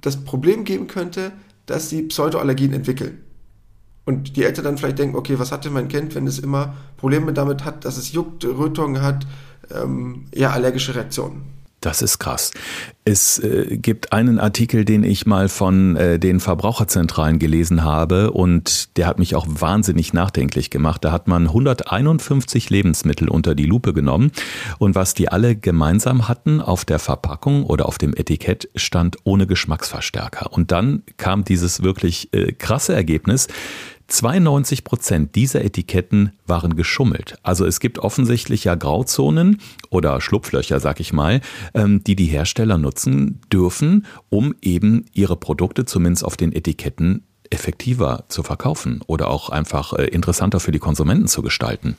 das 0.01 0.25
Problem 0.25 0.65
geben 0.65 0.89
könnte, 0.89 1.33
dass 1.67 1.89
sie 1.89 2.03
Pseudoallergien 2.03 2.73
entwickeln. 2.73 3.21
Und 4.05 4.37
die 4.37 4.45
Eltern 4.45 4.65
dann 4.65 4.79
vielleicht 4.79 4.99
denken, 4.99 5.17
okay, 5.17 5.39
was 5.39 5.53
hat 5.53 5.65
denn 5.65 5.73
mein 5.73 5.89
Kind, 5.89 6.15
wenn 6.15 6.27
es 6.27 6.39
immer 6.39 6.75
Probleme 6.97 7.33
damit 7.33 7.65
hat, 7.65 7.85
dass 7.85 7.97
es 7.97 8.13
juckt, 8.13 8.45
Rötungen 8.45 9.03
hat, 9.03 9.27
ähm, 9.73 10.27
ja, 10.35 10.51
allergische 10.51 10.95
Reaktionen. 10.95 11.61
Das 11.81 12.03
ist 12.03 12.19
krass. 12.19 12.51
Es 13.07 13.39
äh, 13.39 13.79
gibt 13.79 14.13
einen 14.13 14.39
Artikel, 14.39 14.85
den 14.85 15.03
ich 15.03 15.25
mal 15.25 15.49
von 15.49 15.97
äh, 15.97 16.19
den 16.19 16.39
Verbraucherzentralen 16.39 17.39
gelesen 17.39 17.85
habe 17.85 18.33
und 18.33 18.99
der 18.99 19.07
hat 19.07 19.19
mich 19.19 19.35
auch 19.35 19.47
wahnsinnig 19.49 20.13
nachdenklich 20.13 20.69
gemacht. 20.69 21.03
Da 21.05 21.11
hat 21.11 21.27
man 21.27 21.47
151 21.47 22.69
Lebensmittel 22.69 23.31
unter 23.31 23.55
die 23.55 23.65
Lupe 23.65 23.95
genommen 23.95 24.31
und 24.79 24.95
was 24.95 25.15
die 25.15 25.31
alle 25.31 25.57
gemeinsam 25.57 26.29
hatten, 26.29 26.61
auf 26.61 26.85
der 26.85 26.99
Verpackung 26.99 27.65
oder 27.65 27.87
auf 27.87 27.97
dem 27.97 28.15
Etikett 28.15 28.69
stand 28.77 29.17
ohne 29.25 29.47
Geschmacksverstärker. 29.47 30.53
Und 30.53 30.73
dann 30.73 31.03
kam 31.17 31.45
dieses 31.45 31.83
wirklich 31.83 32.29
äh, 32.35 32.53
krasse 32.53 32.95
Ergebnis, 32.95 33.49
92 34.11 34.85
Prozent 34.85 35.35
dieser 35.35 35.65
Etiketten 35.65 36.33
waren 36.47 36.77
geschummelt. 36.77 37.39
Also 37.43 37.65
es 37.65 37.81
gibt 37.81 37.99
offensichtlich 37.99 38.65
ja 38.65 38.75
Grauzonen 38.75 39.61
oder 39.89 40.21
Schlupflöcher, 40.21 40.81
sag 40.81 41.01
ich 41.01 41.13
mal, 41.13 41.41
ähm, 41.75 42.03
die 42.05 42.17
die 42.17 42.27
Hersteller 42.27 42.77
nutzen 42.77 43.41
dürfen, 43.53 44.07
um 44.29 44.55
eben 44.63 45.07
ihre 45.13 45.37
Produkte 45.37 45.85
zumindest 45.85 46.25
auf 46.25 46.37
den 46.37 46.53
Etiketten 46.53 47.25
effektiver 47.51 48.25
zu 48.29 48.43
verkaufen 48.43 49.01
oder 49.07 49.29
auch 49.29 49.49
einfach 49.51 49.93
äh, 49.93 50.05
interessanter 50.05 50.61
für 50.61 50.73
die 50.73 50.79
Konsumenten 50.79 51.29
zu 51.29 51.43
gestalten. 51.43 51.97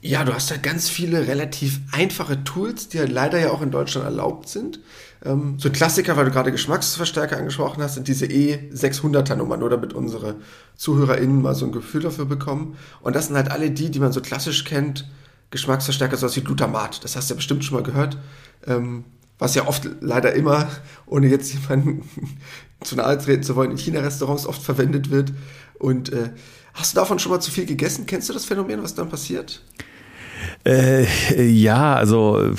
Ja, 0.00 0.24
du 0.24 0.34
hast 0.34 0.50
halt 0.50 0.62
ganz 0.62 0.88
viele 0.88 1.28
relativ 1.28 1.80
einfache 1.92 2.42
Tools, 2.42 2.88
die 2.88 2.98
halt 2.98 3.12
leider 3.12 3.38
ja 3.38 3.50
auch 3.50 3.62
in 3.62 3.70
Deutschland 3.70 4.04
erlaubt 4.04 4.48
sind. 4.48 4.80
Ähm, 5.24 5.58
so 5.58 5.68
ein 5.68 5.72
Klassiker, 5.72 6.16
weil 6.16 6.24
du 6.24 6.30
gerade 6.30 6.52
Geschmacksverstärker 6.52 7.36
angesprochen 7.36 7.82
hast, 7.82 7.94
sind 7.94 8.08
diese 8.08 8.26
E600er 8.26 9.36
Nummern, 9.36 9.60
nur 9.60 9.70
damit 9.70 9.92
unsere 9.92 10.36
ZuhörerInnen 10.76 11.42
mal 11.42 11.54
so 11.54 11.66
ein 11.66 11.72
Gefühl 11.72 12.02
dafür 12.02 12.24
bekommen. 12.24 12.76
Und 13.00 13.14
das 13.14 13.28
sind 13.28 13.36
halt 13.36 13.50
alle 13.50 13.70
die, 13.70 13.90
die 13.90 14.00
man 14.00 14.12
so 14.12 14.20
klassisch 14.20 14.64
kennt, 14.64 15.08
Geschmacksverstärker, 15.50 16.16
sowas 16.16 16.36
wie 16.36 16.40
Glutamat. 16.40 17.04
Das 17.04 17.14
hast 17.14 17.30
du 17.30 17.34
ja 17.34 17.36
bestimmt 17.36 17.64
schon 17.64 17.76
mal 17.76 17.84
gehört. 17.84 18.16
Ähm, 18.66 19.04
was 19.38 19.54
ja 19.54 19.66
oft 19.66 19.88
leider 20.00 20.34
immer, 20.34 20.68
ohne 21.06 21.26
jetzt 21.26 21.52
jemanden 21.52 22.08
zu 22.84 22.96
nahe 22.96 23.18
treten 23.18 23.42
zu 23.42 23.56
wollen, 23.56 23.72
in 23.72 23.76
China-Restaurants 23.76 24.46
oft 24.46 24.62
verwendet 24.62 25.10
wird. 25.10 25.32
Und 25.78 26.12
äh, 26.12 26.30
hast 26.74 26.94
du 26.94 27.00
davon 27.00 27.18
schon 27.18 27.32
mal 27.32 27.40
zu 27.40 27.50
viel 27.50 27.66
gegessen? 27.66 28.06
Kennst 28.06 28.28
du 28.28 28.32
das 28.32 28.44
Phänomen, 28.44 28.82
was 28.82 28.94
dann 28.94 29.08
passiert? 29.08 29.62
Äh, 30.64 31.06
ja, 31.44 31.94
also 31.94 32.52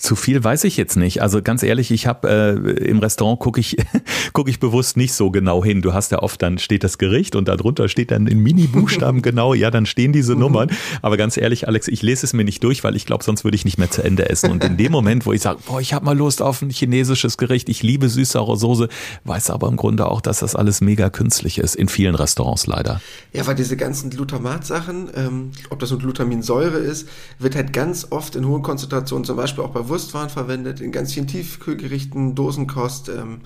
zu 0.00 0.16
viel 0.16 0.42
weiß 0.42 0.64
ich 0.64 0.76
jetzt 0.76 0.96
nicht. 0.96 1.22
Also 1.22 1.42
ganz 1.42 1.62
ehrlich, 1.62 1.90
ich 1.90 2.06
habe 2.06 2.28
äh, 2.28 2.88
im 2.88 2.98
Restaurant 2.98 3.38
gucke 3.38 3.60
ich 3.60 3.76
gucke 4.32 4.50
ich 4.50 4.60
bewusst 4.60 4.96
nicht 4.96 5.12
so 5.12 5.30
genau 5.30 5.62
hin. 5.64 5.82
Du 5.82 5.92
hast 5.92 6.12
ja 6.12 6.20
oft 6.20 6.40
dann 6.42 6.58
steht 6.58 6.84
das 6.84 6.98
Gericht 6.98 7.36
und 7.36 7.48
darunter 7.48 7.88
steht 7.88 8.10
dann 8.10 8.26
in 8.26 8.38
Mini-Buchstaben 8.40 9.22
genau, 9.22 9.54
ja, 9.54 9.70
dann 9.70 9.86
stehen 9.86 10.12
diese 10.12 10.34
mhm. 10.34 10.40
Nummern. 10.40 10.70
Aber 11.02 11.16
ganz 11.16 11.36
ehrlich, 11.36 11.68
Alex, 11.68 11.88
ich 11.88 12.02
lese 12.02 12.26
es 12.26 12.32
mir 12.32 12.44
nicht 12.44 12.62
durch, 12.64 12.84
weil 12.84 12.96
ich 12.96 13.06
glaube, 13.06 13.24
sonst 13.24 13.44
würde 13.44 13.56
ich 13.56 13.64
nicht 13.64 13.78
mehr 13.78 13.90
zu 13.90 14.02
Ende 14.02 14.28
essen. 14.28 14.50
Und 14.50 14.64
in 14.64 14.76
dem 14.76 14.92
Moment, 14.92 15.26
wo 15.26 15.32
ich 15.32 15.42
sage, 15.42 15.60
boah, 15.66 15.80
ich 15.80 15.92
habe 15.92 16.04
mal 16.04 16.16
Lust 16.16 16.42
auf 16.42 16.62
ein 16.62 16.70
chinesisches 16.70 17.36
Gericht, 17.36 17.68
ich 17.68 17.82
liebe 17.82 18.08
süß-saure 18.08 18.56
Soße, 18.56 18.88
weiß 19.24 19.50
aber 19.50 19.68
im 19.68 19.76
Grunde 19.76 20.06
auch, 20.06 20.20
dass 20.20 20.40
das 20.40 20.54
alles 20.54 20.80
mega 20.80 21.10
künstlich 21.10 21.58
ist 21.58 21.74
in 21.74 21.88
vielen 21.88 22.14
Restaurants 22.14 22.66
leider. 22.66 23.00
Ja, 23.32 23.46
weil 23.46 23.54
diese 23.54 23.76
ganzen 23.76 24.10
Glutamat-Sachen, 24.10 25.10
ähm, 25.14 25.50
ob 25.70 25.78
das 25.78 25.90
nun 25.90 26.00
Glutaminsäure 26.00 26.78
ist, 26.78 27.08
wird 27.38 27.56
halt 27.56 27.72
ganz 27.72 28.08
oft 28.10 28.36
in 28.36 28.46
hohen 28.46 28.62
Konzentrationen, 28.62 29.24
zum 29.24 29.36
Beispiel 29.36 29.64
auch 29.64 29.70
bei 29.70 29.88
Wurstwaren 29.88 30.30
verwendet, 30.30 30.80
in 30.80 30.92
ganz 30.92 31.12
vielen 31.12 31.26
Tiefkühlgerichten, 31.26 32.34
Dosenkost, 32.34 33.08
ähm, 33.08 33.40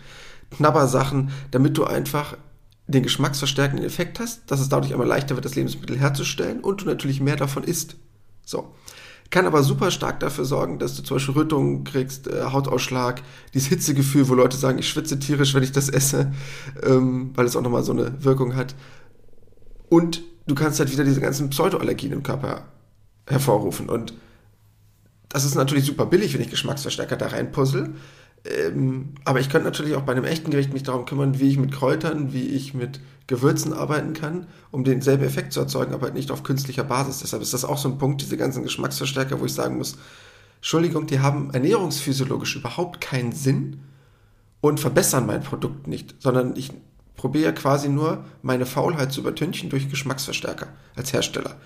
Knabbersachen, 0.51 1.31
damit 1.51 1.77
du 1.77 1.85
einfach 1.85 2.37
den 2.87 3.03
geschmacksverstärkenden 3.03 3.87
Effekt 3.87 4.19
hast, 4.19 4.51
dass 4.51 4.61
es 4.61 4.69
dadurch 4.69 4.93
einmal 4.93 5.07
leichter 5.07 5.35
wird, 5.35 5.45
das 5.45 5.55
Lebensmittel 5.55 5.99
herzustellen 5.99 6.61
und 6.61 6.81
du 6.81 6.87
natürlich 6.87 7.21
mehr 7.21 7.37
davon 7.37 7.63
isst. 7.63 7.97
So. 8.45 8.73
Kann 9.31 9.45
aber 9.45 9.63
super 9.63 9.91
stark 9.91 10.21
dafür 10.21 10.47
sorgen, 10.47 10.79
dass 10.79 10.97
du 10.97 11.03
zum 11.03 11.17
Beispiel 11.17 11.35
Rötungen 11.35 11.85
kriegst, 11.85 12.29
äh, 12.29 12.45
Hautausschlag, 12.45 13.23
dieses 13.53 13.69
Hitzegefühl, 13.69 14.27
wo 14.29 14.35
Leute 14.35 14.57
sagen, 14.57 14.79
ich 14.79 14.89
schwitze 14.89 15.19
tierisch, 15.19 15.55
wenn 15.55 15.63
ich 15.63 15.73
das 15.73 15.91
esse, 15.91 16.33
ähm, 16.83 17.33
weil 17.35 17.45
es 17.45 17.55
auch 17.55 17.61
nochmal 17.61 17.83
so 17.83 17.93
eine 17.93 18.25
Wirkung 18.25 18.57
hat. 18.57 18.75
Und 19.91 20.23
du 20.47 20.55
kannst 20.55 20.81
halt 20.81 20.91
wieder 20.91 21.05
diese 21.05 21.21
ganzen 21.21 21.51
Pseudoallergien 21.51 22.13
im 22.13 22.23
Körper 22.23 22.69
hervorrufen. 23.29 23.89
Und 23.89 24.15
das 25.29 25.45
ist 25.45 25.55
natürlich 25.55 25.85
super 25.85 26.07
billig, 26.07 26.35
wenn 26.35 26.41
ich 26.41 26.51
Geschmacksverstärker 26.51 27.17
da 27.17 27.29
reinpuzzle. 27.29 27.95
Ähm, 28.45 29.15
aber 29.25 29.41
ich 29.41 29.51
könnte 29.51 29.67
natürlich 29.67 29.95
auch 29.95 30.03
bei 30.03 30.13
einem 30.13 30.25
echten 30.25 30.51
Gericht 30.51 30.73
mich 30.73 30.85
darum 30.85 31.05
kümmern, 31.05 31.39
wie 31.39 31.49
ich 31.49 31.59
mit 31.59 31.73
Kräutern, 31.73 32.33
wie 32.33 32.47
ich 32.47 32.75
mit 32.75 33.01
Gewürzen 33.27 33.73
arbeiten 33.73 34.15
kann, 34.15 34.47
um 34.71 34.85
denselben 34.85 35.25
Effekt 35.25 35.53
zu 35.53 35.61
erzeugen, 35.61 35.93
aber 35.93 36.11
nicht 36.11 36.31
auf 36.31 36.45
künstlicher 36.45 36.85
Basis. 36.85 37.19
Deshalb 37.19 37.43
ist 37.43 37.53
das 37.53 37.65
auch 37.65 37.79
so 37.79 37.89
ein 37.89 37.99
Punkt, 37.99 38.23
diese 38.23 38.37
ganzen 38.37 38.63
Geschmacksverstärker, 38.63 39.41
wo 39.41 39.45
ich 39.45 39.53
sagen 39.53 39.77
muss, 39.77 39.99
Entschuldigung, 40.57 41.07
die 41.07 41.21
haben 41.21 41.51
ernährungsphysiologisch 41.53 42.57
überhaupt 42.57 43.01
keinen 43.01 43.33
Sinn 43.33 43.81
und 44.61 44.81
verbessern 44.81 45.27
mein 45.27 45.43
Produkt 45.43 45.87
nicht, 45.87 46.17
sondern 46.19 46.57
ich 46.57 46.73
probiere 47.17 47.53
quasi 47.53 47.89
nur 47.89 48.25
meine 48.43 48.67
Faulheit 48.67 49.13
zu 49.13 49.21
übertünchen 49.21 49.69
durch 49.69 49.91
Geschmacksverstärker 49.91 50.69
als 50.97 51.13
Hersteller. 51.13 51.57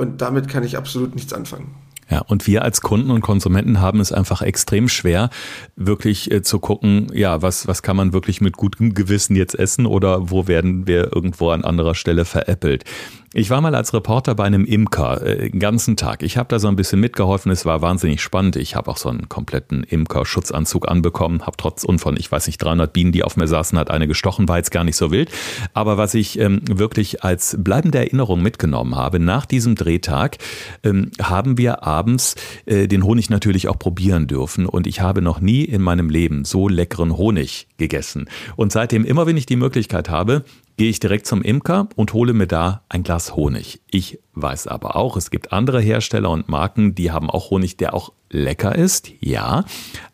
Und 0.00 0.22
damit 0.22 0.48
kann 0.48 0.64
ich 0.64 0.78
absolut 0.78 1.14
nichts 1.14 1.34
anfangen. 1.34 1.74
Ja, 2.08 2.20
und 2.20 2.46
wir 2.46 2.62
als 2.62 2.80
Kunden 2.80 3.10
und 3.10 3.20
Konsumenten 3.20 3.82
haben 3.82 4.00
es 4.00 4.12
einfach 4.12 4.40
extrem 4.40 4.88
schwer, 4.88 5.28
wirklich 5.76 6.30
äh, 6.30 6.40
zu 6.40 6.58
gucken, 6.58 7.08
ja, 7.12 7.42
was, 7.42 7.68
was 7.68 7.82
kann 7.82 7.96
man 7.96 8.14
wirklich 8.14 8.40
mit 8.40 8.56
gutem 8.56 8.94
Gewissen 8.94 9.36
jetzt 9.36 9.54
essen 9.54 9.84
oder 9.84 10.30
wo 10.30 10.48
werden 10.48 10.86
wir 10.86 11.14
irgendwo 11.14 11.50
an 11.50 11.64
anderer 11.64 11.94
Stelle 11.94 12.24
veräppelt. 12.24 12.84
Ich 13.32 13.48
war 13.48 13.60
mal 13.60 13.76
als 13.76 13.94
Reporter 13.94 14.34
bei 14.34 14.42
einem 14.42 14.64
Imker 14.64 15.24
äh, 15.24 15.50
den 15.50 15.60
ganzen 15.60 15.96
Tag. 15.96 16.24
Ich 16.24 16.36
habe 16.36 16.48
da 16.48 16.58
so 16.58 16.66
ein 16.66 16.74
bisschen 16.74 16.98
mitgeholfen. 16.98 17.52
Es 17.52 17.64
war 17.64 17.80
wahnsinnig 17.80 18.20
spannend. 18.22 18.56
Ich 18.56 18.74
habe 18.74 18.90
auch 18.90 18.96
so 18.96 19.08
einen 19.08 19.28
kompletten 19.28 19.84
Imker-Schutzanzug 19.84 20.88
anbekommen. 20.88 21.42
Habe 21.42 21.56
trotz 21.56 21.86
von, 21.98 22.16
ich 22.16 22.32
weiß 22.32 22.48
nicht, 22.48 22.58
300 22.58 22.92
Bienen, 22.92 23.12
die 23.12 23.22
auf 23.22 23.36
mir 23.36 23.46
saßen, 23.46 23.78
hat 23.78 23.88
eine 23.88 24.08
gestochen. 24.08 24.48
War 24.48 24.56
jetzt 24.56 24.72
gar 24.72 24.82
nicht 24.82 24.96
so 24.96 25.12
wild. 25.12 25.30
Aber 25.74 25.96
was 25.96 26.14
ich 26.14 26.40
ähm, 26.40 26.62
wirklich 26.68 27.22
als 27.22 27.56
bleibende 27.56 27.98
Erinnerung 27.98 28.42
mitgenommen 28.42 28.96
habe, 28.96 29.20
nach 29.20 29.46
diesem 29.46 29.76
Drehtag 29.76 30.38
ähm, 30.82 31.12
haben 31.22 31.56
wir 31.56 31.84
abends 31.84 32.34
äh, 32.66 32.88
den 32.88 33.04
Honig 33.04 33.30
natürlich 33.30 33.68
auch 33.68 33.78
probieren 33.78 34.26
dürfen. 34.26 34.66
Und 34.66 34.88
ich 34.88 35.02
habe 35.02 35.22
noch 35.22 35.40
nie 35.40 35.62
in 35.62 35.82
meinem 35.82 36.10
Leben 36.10 36.44
so 36.44 36.66
leckeren 36.66 37.16
Honig 37.16 37.68
gegessen. 37.78 38.28
Und 38.56 38.72
seitdem, 38.72 39.04
immer 39.04 39.26
wenn 39.26 39.36
ich 39.36 39.46
die 39.46 39.54
Möglichkeit 39.54 40.10
habe, 40.10 40.44
gehe 40.80 40.88
ich 40.88 40.98
direkt 40.98 41.26
zum 41.26 41.42
Imker 41.42 41.90
und 41.94 42.14
hole 42.14 42.32
mir 42.32 42.46
da 42.46 42.84
ein 42.88 43.02
Glas 43.02 43.36
Honig. 43.36 43.82
Ich 43.90 44.18
weiß 44.32 44.66
aber 44.66 44.96
auch, 44.96 45.18
es 45.18 45.30
gibt 45.30 45.52
andere 45.52 45.78
Hersteller 45.78 46.30
und 46.30 46.48
Marken, 46.48 46.94
die 46.94 47.10
haben 47.10 47.28
auch 47.28 47.50
Honig, 47.50 47.76
der 47.76 47.92
auch 47.92 48.14
lecker 48.30 48.74
ist, 48.74 49.10
ja. 49.20 49.66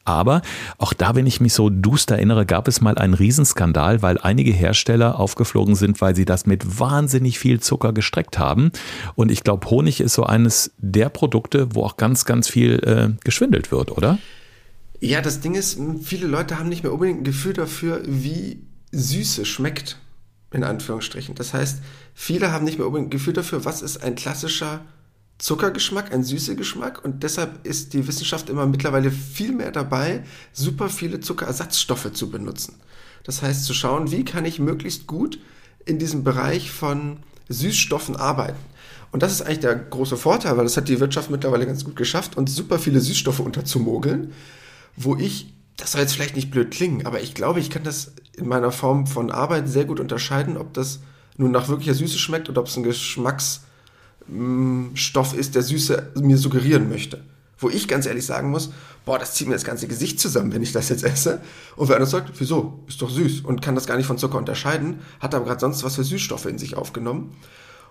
Aber 0.05 0.43
auch 0.79 0.93
da, 0.93 1.15
wenn 1.15 1.25
ich 1.25 1.41
mich 1.41 1.53
so 1.53 1.71
duster 1.71 2.17
erinnere, 2.17 2.47
gab 2.47 2.67
es 2.67 2.81
mal 2.81 2.99
einen 2.99 3.15
Riesenskandal, 3.15 4.03
weil 4.03 4.19
einige 4.19 4.51
Hersteller 4.51 5.21
aufgeflogen 5.21 5.77
sind, 5.77 6.01
weil 6.01 6.17
sie 6.17 6.25
das 6.25 6.47
mit 6.47 6.81
wahnsinnig 6.81 7.39
viel 7.39 7.61
Zucker 7.61 7.93
gestreckt 7.93 8.37
haben. 8.37 8.73
Und 9.15 9.31
ich 9.31 9.45
glaube, 9.45 9.71
Honig 9.71 10.01
ist 10.01 10.15
so 10.15 10.25
eines 10.25 10.73
der 10.79 11.11
Produkte, 11.11 11.77
wo 11.77 11.85
auch 11.85 11.97
ganz, 11.97 12.25
ganz 12.25 12.49
viel 12.49 12.81
äh, 12.81 13.17
geschwindelt 13.23 13.71
wird, 13.71 13.93
oder? 13.93 14.19
Ja, 14.99 15.21
das 15.21 15.39
Ding 15.39 15.55
ist, 15.55 15.79
viele 16.03 16.27
Leute 16.27 16.59
haben 16.59 16.69
nicht 16.69 16.83
mehr 16.83 16.93
unbedingt 16.93 17.21
ein 17.21 17.25
Gefühl 17.25 17.53
dafür, 17.53 18.03
wie 18.05 18.65
Süße 18.91 19.45
schmeckt 19.45 19.99
in 20.57 20.65
Anführungsstrichen. 20.65 21.35
Das 21.35 21.55
heißt, 21.55 21.79
viele 22.15 22.51
haben 22.51 22.65
nicht 22.65 22.79
mehr 22.79 22.87
unbedingt 22.87 23.09
ein 23.09 23.19
Gefühl 23.19 23.35
dafür, 23.35 23.65
was 23.65 23.83
ist 23.83 24.03
ein 24.03 24.15
klassischer 24.15 24.81
Zuckergeschmack, 25.39 26.13
ein 26.13 26.25
süßer 26.25 26.55
Geschmack 26.55 27.05
und 27.05 27.23
deshalb 27.23 27.67
ist 27.67 27.93
die 27.93 28.09
Wissenschaft 28.09 28.49
immer 28.49 28.67
mittlerweile 28.67 29.11
viel 29.11 29.53
mehr 29.53 29.71
dabei, 29.71 30.25
super 30.55 30.89
viele 30.89 31.21
Zuckerersatzstoffe 31.21 32.13
zu 32.13 32.31
benutzen. 32.31 32.77
Das 33.23 33.43
heißt, 33.43 33.67
zu 33.67 33.75
schauen, 33.75 34.11
wie 34.11 34.25
kann 34.25 34.47
ich 34.47 34.59
möglichst 34.59 35.07
gut 35.07 35.39
in 35.85 35.99
diesem 35.99 36.25
Bereich 36.25 36.71
von 36.71 37.19
Süßstoffen 37.51 38.17
arbeiten. 38.17 38.59
Und 39.13 39.23
das 39.23 39.33
ist 39.33 39.43
eigentlich 39.43 39.61
der 39.61 39.77
große 39.77 40.17
Vorteil, 40.17 40.57
weil 40.57 40.65
das 40.65 40.77
hat 40.77 40.89
die 40.89 41.01
Wirtschaft 41.01 41.31
mittlerweile 41.31 41.67
ganz 41.67 41.85
gut 41.85 41.97
geschafft, 41.97 42.37
uns 42.37 42.55
super 42.55 42.79
viele 42.79 43.01
Süßstoffe 43.01 43.41
unterzumogeln, 43.41 44.33
wo 44.97 45.17
ich 45.17 45.53
das 45.77 45.93
soll 45.93 46.01
jetzt 46.01 46.15
vielleicht 46.15 46.37
nicht 46.37 46.51
blöd 46.51 46.71
klingen, 46.71 47.07
aber 47.07 47.21
ich 47.21 47.35
glaube, 47.35 47.61
ich 47.61 47.71
kann 47.71 47.85
das 47.85 48.13
in 48.37 48.49
meiner 48.49 48.73
Form 48.73 49.07
von 49.07 49.31
Arbeit 49.31 49.69
sehr 49.69 49.85
gut 49.85 50.01
unterscheiden, 50.01 50.57
ob 50.57 50.73
das 50.75 51.01
nun 51.37 51.51
nach 51.51 51.69
wirklicher 51.69 51.95
Süße 51.95 52.19
schmeckt 52.19 52.49
oder 52.49 52.61
ob 52.61 52.69
es 52.69 52.77
ein 52.77 52.83
Geschmacksstoff 52.83 55.35
ist, 55.35 55.55
der 55.55 55.63
Süße 55.63 56.13
mir 56.17 56.39
suggerieren 56.39 56.89
möchte. 56.89 57.23
Wo 57.59 57.71
ich 57.71 57.89
ganz 57.89 58.07
ehrlich 58.07 58.27
sagen 58.27 58.51
muss, 58.51 58.71
boah, 59.07 59.19
das 59.19 59.35
zieht 59.35 59.49
mir 59.49 59.55
das 59.55 59.65
ganze 59.65 59.89
Gesicht 59.89 60.21
zusammen, 60.21 60.53
wenn 60.53 60.63
ich 60.63 60.73
das 60.73 60.91
jetzt 60.91 61.05
esse. 61.05 61.41
Und 61.77 61.89
wer 61.89 61.97
anders 61.97 62.11
sagt, 62.11 62.33
wieso, 62.39 62.85
ist 62.87 63.01
doch 63.01 63.09
süß 63.09 63.41
und 63.41 63.63
kann 63.63 63.75
das 63.75 63.87
gar 63.87 63.97
nicht 63.97 64.07
von 64.07 64.19
Zucker 64.19 64.37
unterscheiden, 64.37 65.01
hat 65.21 65.35
aber 65.35 65.47
gerade 65.47 65.61
sonst 65.61 65.83
was 65.83 65.95
für 65.95 66.05
Süßstoffe 66.05 66.45
in 66.47 66.59
sich 66.59 66.77
aufgenommen. 66.77 67.35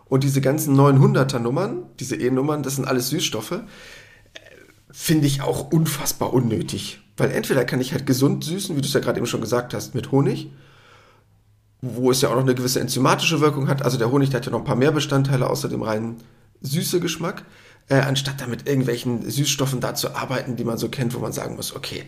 Und 0.05 0.23
diese 0.23 0.41
ganzen 0.41 0.79
900er 0.79 1.39
Nummern, 1.39 1.87
diese 1.99 2.15
E-Nummern, 2.15 2.61
das 2.61 2.75
sind 2.75 2.85
alles 2.85 3.09
Süßstoffe, 3.09 3.53
äh, 3.53 3.61
finde 4.91 5.25
ich 5.25 5.41
auch 5.41 5.71
unfassbar 5.71 6.31
unnötig. 6.31 7.01
Weil 7.17 7.31
entweder 7.31 7.63
kann 7.65 7.81
ich 7.81 7.93
halt 7.93 8.05
gesund 8.05 8.43
süßen, 8.43 8.75
wie 8.75 8.81
du 8.81 8.87
es 8.87 8.93
ja 8.93 8.99
gerade 8.99 9.17
eben 9.17 9.27
schon 9.27 9.41
gesagt 9.41 9.73
hast, 9.73 9.95
mit 9.95 10.11
Honig, 10.11 10.51
wo 11.81 12.11
es 12.11 12.21
ja 12.21 12.29
auch 12.29 12.35
noch 12.35 12.43
eine 12.43 12.55
gewisse 12.55 12.79
enzymatische 12.79 13.39
Wirkung 13.41 13.67
hat. 13.67 13.83
Also 13.83 13.97
der 13.97 14.11
Honig 14.11 14.29
der 14.29 14.39
hat 14.39 14.45
ja 14.45 14.51
noch 14.51 14.59
ein 14.59 14.65
paar 14.65 14.75
mehr 14.75 14.91
Bestandteile 14.91 15.49
außer 15.49 15.69
dem 15.69 15.81
reinen 15.81 16.17
süße 16.61 16.99
Geschmack, 16.99 17.43
äh, 17.89 17.95
anstatt 17.95 18.41
damit 18.41 18.67
irgendwelchen 18.67 19.29
Süßstoffen 19.29 19.79
da 19.79 19.95
zu 19.95 20.15
arbeiten, 20.15 20.55
die 20.55 20.63
man 20.63 20.77
so 20.77 20.89
kennt, 20.89 21.13
wo 21.13 21.19
man 21.19 21.31
sagen 21.31 21.55
muss, 21.55 21.75
okay, 21.75 22.03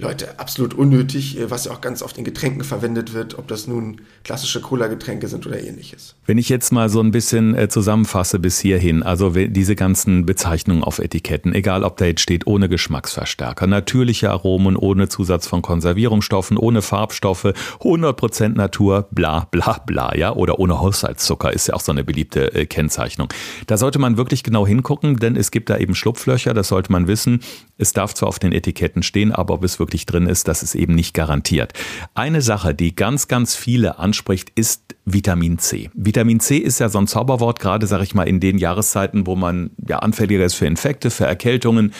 Leute, 0.00 0.38
absolut 0.38 0.72
unnötig, 0.74 1.38
äh, 1.38 1.50
was 1.50 1.66
ja 1.66 1.72
auch 1.72 1.80
ganz 1.80 2.02
oft 2.02 2.16
in 2.16 2.24
Getränken 2.24 2.64
verwendet 2.64 3.12
wird, 3.12 3.38
ob 3.38 3.48
das 3.48 3.66
nun 3.66 4.00
klassische 4.24 4.60
Cola-Getränke 4.60 5.28
sind 5.28 5.46
oder 5.46 5.62
ähnliches. 5.62 6.14
Wenn 6.26 6.38
ich 6.38 6.48
jetzt 6.48 6.72
mal 6.72 6.88
so 6.88 7.00
ein 7.00 7.10
bisschen 7.10 7.54
äh, 7.54 7.68
zusammenfasse 7.68 8.38
bis 8.38 8.58
hierhin, 8.58 9.02
also 9.02 9.30
diese 9.30 9.76
ganzen 9.76 10.24
Bezeichnungen 10.24 10.82
auf 10.82 11.00
Etiketten, 11.00 11.54
egal 11.54 11.84
ob 11.84 11.98
da 11.98 12.06
jetzt 12.06 12.22
steht 12.22 12.46
ohne 12.46 12.68
Geschmacksverstärker, 12.68 13.66
natürliche 13.66 14.30
Aromen 14.30 14.76
ohne 14.76 15.08
Zusatz 15.08 15.46
von 15.46 15.60
Konservierungsstoffen, 15.60 16.56
ohne 16.56 16.80
Farbstoffe, 16.80 17.52
100% 17.80 18.48
Natur, 18.50 19.08
bla 19.10 19.48
bla 19.50 19.82
bla, 19.84 20.16
ja, 20.16 20.34
oder 20.34 20.58
ohne 20.58 20.80
Haushaltszucker 20.80 21.52
ist 21.52 21.68
ja 21.68 21.74
auch 21.74 21.80
so 21.80 21.92
eine 21.92 22.04
beliebte 22.04 22.54
äh, 22.54 22.64
Kennzeichnung. 22.64 23.28
Da 23.66 23.76
sollte 23.76 23.98
man 23.98 24.16
wirklich 24.16 24.42
genau 24.42 24.66
hingucken, 24.66 25.16
denn 25.16 25.36
es 25.36 25.50
gibt 25.50 25.68
da 25.68 25.76
eben 25.76 25.94
Schlupflöcher, 25.94 26.54
das 26.54 26.68
sollte 26.68 26.90
man 26.90 27.06
wissen. 27.06 27.40
Es 27.76 27.92
darf 27.92 28.14
zwar 28.14 28.28
auf 28.28 28.38
den 28.38 28.52
Etiketten 28.52 29.02
stehen, 29.02 29.32
aber 29.32 29.54
ob 29.54 29.64
es 29.64 29.78
wirklich 29.78 29.89
wirklich 29.90 30.06
drin 30.06 30.28
ist, 30.28 30.46
das 30.46 30.62
ist 30.62 30.76
eben 30.76 30.94
nicht 30.94 31.14
garantiert. 31.14 31.72
Eine 32.14 32.42
Sache, 32.42 32.76
die 32.76 32.94
ganz, 32.94 33.26
ganz 33.26 33.56
viele 33.56 33.98
anspricht, 33.98 34.52
ist 34.54 34.94
Vitamin 35.04 35.58
C. 35.58 35.90
Vitamin 35.94 36.38
C 36.38 36.58
ist 36.58 36.78
ja 36.78 36.88
so 36.88 36.98
ein 36.98 37.08
Zauberwort, 37.08 37.58
gerade 37.58 37.88
sage 37.88 38.04
ich 38.04 38.14
mal 38.14 38.28
in 38.28 38.38
den 38.38 38.58
Jahreszeiten, 38.58 39.26
wo 39.26 39.34
man 39.34 39.70
ja 39.88 39.98
anfälliger 39.98 40.44
ist 40.44 40.54
für 40.54 40.66
Infekte, 40.66 41.10
für 41.10 41.26
Erkältungen. 41.26 41.92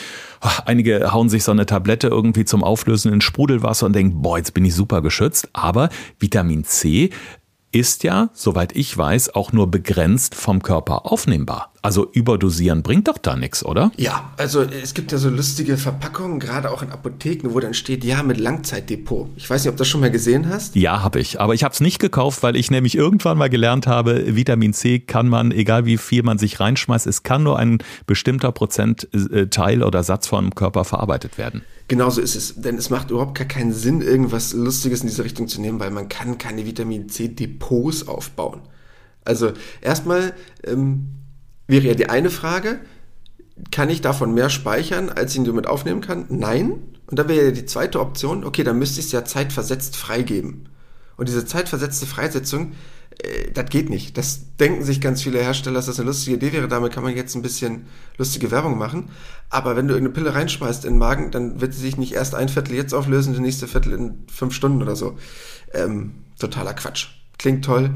Einige 0.67 1.13
hauen 1.13 1.29
sich 1.29 1.43
so 1.43 1.51
eine 1.51 1.67
Tablette 1.67 2.07
irgendwie 2.07 2.45
zum 2.45 2.63
Auflösen 2.63 3.13
in 3.13 3.21
Sprudelwasser 3.21 3.87
und 3.87 3.97
denken, 3.97 4.23
boah, 4.23 4.39
jetzt 4.39 4.55
bin 4.55 4.65
ich 4.65 4.75
super 4.77 5.03
geschützt. 5.03 5.49
Aber 5.53 5.89
Vitamin 6.21 6.63
C 6.63 7.11
ist 7.73 8.05
ja, 8.05 8.31
soweit 8.33 8.77
ich 8.77 8.97
weiß, 8.97 9.35
auch 9.35 9.53
nur 9.53 9.69
begrenzt 9.69 10.37
vom 10.37 10.63
Körper 10.63 11.11
aufnehmbar. 11.11 11.73
Also 11.83 12.11
überdosieren 12.13 12.83
bringt 12.83 13.09
doch 13.09 13.17
da 13.17 13.37
nichts, 13.37 13.65
oder? 13.65 13.91
Ja, 13.97 14.33
also 14.37 14.61
es 14.61 14.93
gibt 14.93 15.13
ja 15.13 15.19
so 15.19 15.31
lustige 15.31 15.79
Verpackungen, 15.79 16.39
gerade 16.39 16.71
auch 16.71 16.83
in 16.83 16.91
Apotheken, 16.91 17.55
wo 17.55 17.61
dann 17.61 17.73
steht, 17.73 18.05
ja, 18.05 18.23
mit 18.23 18.39
Langzeitdepot. 18.39 19.31
Ich 19.37 19.49
weiß 19.49 19.65
nicht, 19.65 19.71
ob 19.71 19.77
du 19.77 19.81
das 19.81 19.89
schon 19.89 20.03
mal 20.03 20.11
gesehen 20.11 20.49
hast. 20.51 20.77
Ja, 20.77 21.03
habe 21.03 21.21
ich. 21.21 21.41
Aber 21.41 21.55
ich 21.55 21.65
habe 21.65 21.73
es 21.73 21.81
nicht 21.81 21.99
gekauft, 21.99 22.43
weil 22.43 22.55
ich 22.55 22.71
nämlich 22.71 22.97
irgendwann 22.97 23.39
mal 23.39 23.49
gelernt 23.49 23.87
habe, 23.87 24.37
Vitamin 24.37 24.75
C 24.75 24.99
kann 24.99 25.29
man, 25.29 25.53
egal 25.53 25.87
wie 25.87 25.97
viel 25.97 26.23
man 26.23 26.37
sich 26.37 26.61
reinschmeißt, 26.61 27.07
es 27.07 27.23
kann 27.23 27.43
nur 27.43 27.59
ein 27.59 27.79
bestimmter 28.07 28.53
Prozentteil 28.53 29.83
oder 29.83 30.03
Satz 30.03 30.27
vom 30.27 30.55
Körper 30.55 30.85
verarbeitet 30.85 31.39
werden. 31.39 31.63
Genauso 31.89 32.21
ist 32.21 32.37
es. 32.37 32.61
Denn 32.61 32.77
es 32.77 32.91
macht 32.91 33.11
überhaupt 33.11 33.39
gar 33.39 33.49
keinen 33.49 33.73
Sinn, 33.73 34.03
irgendwas 34.03 34.53
Lustiges 34.53 35.01
in 35.01 35.09
diese 35.09 35.25
Richtung 35.25 35.49
zu 35.49 35.61
nehmen, 35.63 35.81
weil 35.81 35.91
man 35.91 36.11
kann 36.11 36.37
keine 36.37 36.67
Vitamin 36.67 37.09
C-Depots 37.09 38.07
aufbauen. 38.07 38.61
Also 39.25 39.53
erstmal 39.81 40.35
ähm, 40.65 41.20
wäre 41.71 41.87
ja 41.87 41.95
die 41.95 42.09
eine 42.09 42.31
Frage, 42.31 42.81
kann 43.71 43.91
ich 43.91 44.01
davon 44.01 44.35
mehr 44.35 44.51
speichern, 44.51 45.11
als 45.11 45.35
ich 45.35 45.45
damit 45.45 45.67
aufnehmen 45.67 46.01
kann? 46.01 46.27
Nein. 46.29 46.73
Und 47.07 47.19
dann 47.19 47.29
wäre 47.29 47.47
ja 47.47 47.51
die 47.51 47.67
zweite 47.67 48.01
Option, 48.01 48.45
okay, 48.45 48.63
dann 48.63 48.79
müsste 48.79 49.01
ich 49.01 49.07
es 49.07 49.13
ja 49.13 49.25
zeitversetzt 49.25 49.97
freigeben. 49.97 50.69
Und 51.17 51.29
diese 51.29 51.45
zeitversetzte 51.45 52.07
Freisetzung, 52.07 52.73
äh, 53.23 53.51
das 53.53 53.67
geht 53.69 53.91
nicht. 53.91 54.17
Das 54.17 54.57
denken 54.59 54.85
sich 54.85 55.01
ganz 55.01 55.23
viele 55.23 55.41
Hersteller, 55.41 55.75
dass 55.75 55.87
das 55.87 55.99
eine 55.99 56.07
lustige 56.07 56.37
Idee 56.37 56.53
wäre. 56.53 56.69
Damit 56.69 56.93
kann 56.93 57.03
man 57.03 57.15
jetzt 57.15 57.35
ein 57.35 57.43
bisschen 57.43 57.87
lustige 58.17 58.51
Werbung 58.51 58.79
machen. 58.79 59.11
Aber 59.51 59.77
wenn 59.77 59.89
du 59.89 59.95
irgendeine 59.95 60.15
Pille 60.15 60.35
reinschmeißt 60.35 60.85
in 60.85 60.95
den 60.95 60.99
Magen, 60.99 61.31
dann 61.31 61.61
wird 61.61 61.75
sie 61.75 61.81
sich 61.81 61.97
nicht 61.97 62.13
erst 62.13 62.35
ein 62.35 62.49
Viertel 62.49 62.75
jetzt 62.75 62.95
auflösen, 62.95 63.35
die 63.35 63.41
nächste 63.41 63.67
Viertel 63.67 63.93
in 63.93 64.25
fünf 64.33 64.55
Stunden 64.55 64.83
oder 64.83 64.97
so. 64.97 65.19
Ähm, 65.75 66.25
totaler 66.39 66.75
Quatsch. 66.75 67.09
Klingt 67.39 67.65
toll, 67.65 67.91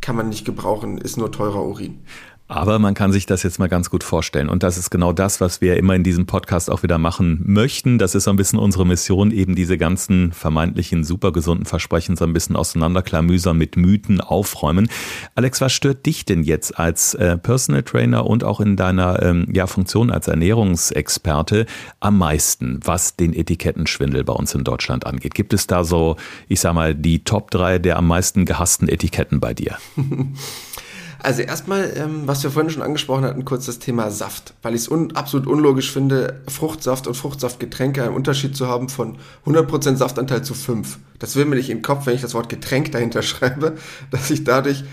kann 0.00 0.16
man 0.16 0.28
nicht 0.28 0.44
gebrauchen, 0.44 0.98
ist 0.98 1.16
nur 1.16 1.32
teurer 1.32 1.64
Urin. 1.64 2.02
Aber 2.48 2.78
man 2.78 2.94
kann 2.94 3.10
sich 3.10 3.26
das 3.26 3.42
jetzt 3.42 3.58
mal 3.58 3.68
ganz 3.68 3.90
gut 3.90 4.04
vorstellen. 4.04 4.48
Und 4.48 4.62
das 4.62 4.78
ist 4.78 4.90
genau 4.90 5.12
das, 5.12 5.40
was 5.40 5.60
wir 5.60 5.76
immer 5.76 5.94
in 5.94 6.04
diesem 6.04 6.26
Podcast 6.26 6.70
auch 6.70 6.84
wieder 6.84 6.96
machen 6.96 7.40
möchten. 7.44 7.98
Das 7.98 8.14
ist 8.14 8.24
so 8.24 8.30
ein 8.30 8.36
bisschen 8.36 8.60
unsere 8.60 8.86
Mission, 8.86 9.32
eben 9.32 9.56
diese 9.56 9.76
ganzen 9.76 10.32
vermeintlichen 10.32 11.02
supergesunden 11.02 11.66
Versprechen 11.66 12.16
so 12.16 12.24
ein 12.24 12.32
bisschen 12.32 12.54
auseinanderklamüsern, 12.54 13.56
mit 13.56 13.76
Mythen 13.76 14.20
aufräumen. 14.20 14.88
Alex, 15.34 15.60
was 15.60 15.72
stört 15.72 16.06
dich 16.06 16.24
denn 16.24 16.44
jetzt 16.44 16.78
als 16.78 17.14
äh, 17.14 17.36
Personal 17.36 17.82
Trainer 17.82 18.26
und 18.26 18.44
auch 18.44 18.60
in 18.60 18.76
deiner 18.76 19.22
ähm, 19.22 19.48
ja, 19.52 19.66
Funktion 19.66 20.12
als 20.12 20.28
Ernährungsexperte 20.28 21.66
am 21.98 22.18
meisten, 22.18 22.78
was 22.84 23.16
den 23.16 23.34
Etikettenschwindel 23.34 24.22
bei 24.22 24.32
uns 24.32 24.54
in 24.54 24.62
Deutschland 24.62 25.04
angeht? 25.04 25.34
Gibt 25.34 25.52
es 25.52 25.66
da 25.66 25.82
so, 25.82 26.16
ich 26.46 26.60
sag 26.60 26.74
mal, 26.74 26.94
die 26.94 27.24
Top 27.24 27.50
3 27.50 27.80
der 27.80 27.96
am 27.96 28.06
meisten 28.06 28.44
gehassten 28.44 28.88
Etiketten 28.88 29.40
bei 29.40 29.52
dir? 29.52 29.78
Also 31.26 31.42
erstmal, 31.42 31.92
ähm, 31.96 32.22
was 32.26 32.44
wir 32.44 32.52
vorhin 32.52 32.70
schon 32.70 32.82
angesprochen 32.84 33.24
hatten, 33.24 33.44
kurz 33.44 33.66
das 33.66 33.80
Thema 33.80 34.12
Saft, 34.12 34.54
weil 34.62 34.76
ich 34.76 34.82
es 34.82 34.88
un 34.88 35.16
absolut 35.16 35.48
unlogisch 35.48 35.90
finde, 35.90 36.40
Fruchtsaft 36.46 37.08
und 37.08 37.14
Fruchtsaftgetränke 37.14 38.04
einen 38.04 38.14
Unterschied 38.14 38.54
zu 38.54 38.68
haben 38.68 38.88
von 38.88 39.18
100% 39.44 39.96
Saftanteil 39.96 40.44
zu 40.44 40.54
5. 40.54 41.00
Das 41.18 41.34
will 41.34 41.46
mir 41.46 41.56
nicht 41.56 41.68
den 41.68 41.82
Kopf, 41.82 42.06
wenn 42.06 42.14
ich 42.14 42.20
das 42.20 42.34
Wort 42.34 42.48
Getränk 42.48 42.92
dahinter 42.92 43.22
schreibe, 43.24 43.74
dass 44.12 44.30
ich 44.30 44.44
dadurch 44.44 44.84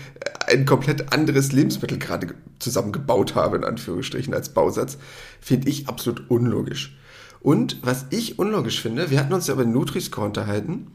ein 0.48 0.66
komplett 0.66 1.12
anderes 1.12 1.52
Lebensmittel 1.52 2.00
gerade 2.00 2.34
zusammengebaut 2.58 3.36
habe, 3.36 3.58
in 3.58 3.62
Anführungsstrichen, 3.62 4.34
als 4.34 4.48
Bausatz. 4.48 4.98
Finde 5.40 5.68
ich 5.68 5.86
absolut 5.86 6.28
unlogisch. 6.30 6.98
Und 7.42 7.78
was 7.82 8.06
ich 8.10 8.40
unlogisch 8.40 8.82
finde, 8.82 9.08
wir 9.12 9.20
hatten 9.20 9.34
uns 9.34 9.46
ja 9.46 9.54
über 9.54 9.62
den 9.62 9.72
Nutri-Score 9.72 10.26
unterhalten, 10.26 10.88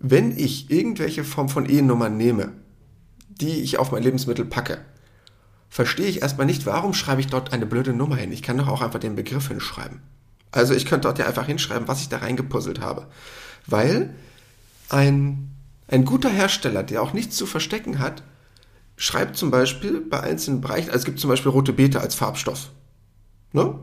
wenn 0.00 0.34
ich 0.34 0.70
irgendwelche 0.70 1.24
Form 1.24 1.50
von 1.50 1.68
E-Nummern 1.68 2.16
nehme, 2.16 2.52
die 3.40 3.62
ich 3.62 3.78
auf 3.78 3.92
mein 3.92 4.02
Lebensmittel 4.02 4.44
packe. 4.44 4.78
verstehe 5.68 6.06
ich 6.06 6.22
erstmal 6.22 6.46
nicht, 6.46 6.64
warum 6.64 6.94
schreibe 6.94 7.20
ich 7.20 7.26
dort 7.26 7.52
eine 7.52 7.66
blöde 7.66 7.92
Nummer 7.92 8.16
hin. 8.16 8.32
Ich 8.32 8.42
kann 8.42 8.56
doch 8.56 8.68
auch 8.68 8.82
einfach 8.82 9.00
den 9.00 9.16
Begriff 9.16 9.48
hinschreiben. 9.48 10.00
Also 10.52 10.74
ich 10.74 10.86
könnte 10.86 11.08
dort 11.08 11.18
ja 11.18 11.26
einfach 11.26 11.46
hinschreiben, 11.46 11.88
was 11.88 12.00
ich 12.00 12.08
da 12.08 12.18
reingepuzzelt 12.18 12.80
habe. 12.80 13.08
Weil 13.66 14.14
ein, 14.88 15.50
ein 15.88 16.04
guter 16.04 16.30
Hersteller, 16.30 16.82
der 16.82 17.02
auch 17.02 17.12
nichts 17.12 17.36
zu 17.36 17.46
verstecken 17.46 17.98
hat, 17.98 18.22
schreibt 18.96 19.36
zum 19.36 19.50
Beispiel 19.50 20.00
bei 20.00 20.20
einzelnen 20.20 20.60
Bereichen, 20.60 20.88
also 20.88 21.00
es 21.00 21.04
gibt 21.04 21.20
zum 21.20 21.28
Beispiel 21.28 21.50
rote 21.50 21.72
Beete 21.72 22.00
als 22.00 22.14
Farbstoff. 22.14 22.70
Ne? 23.52 23.78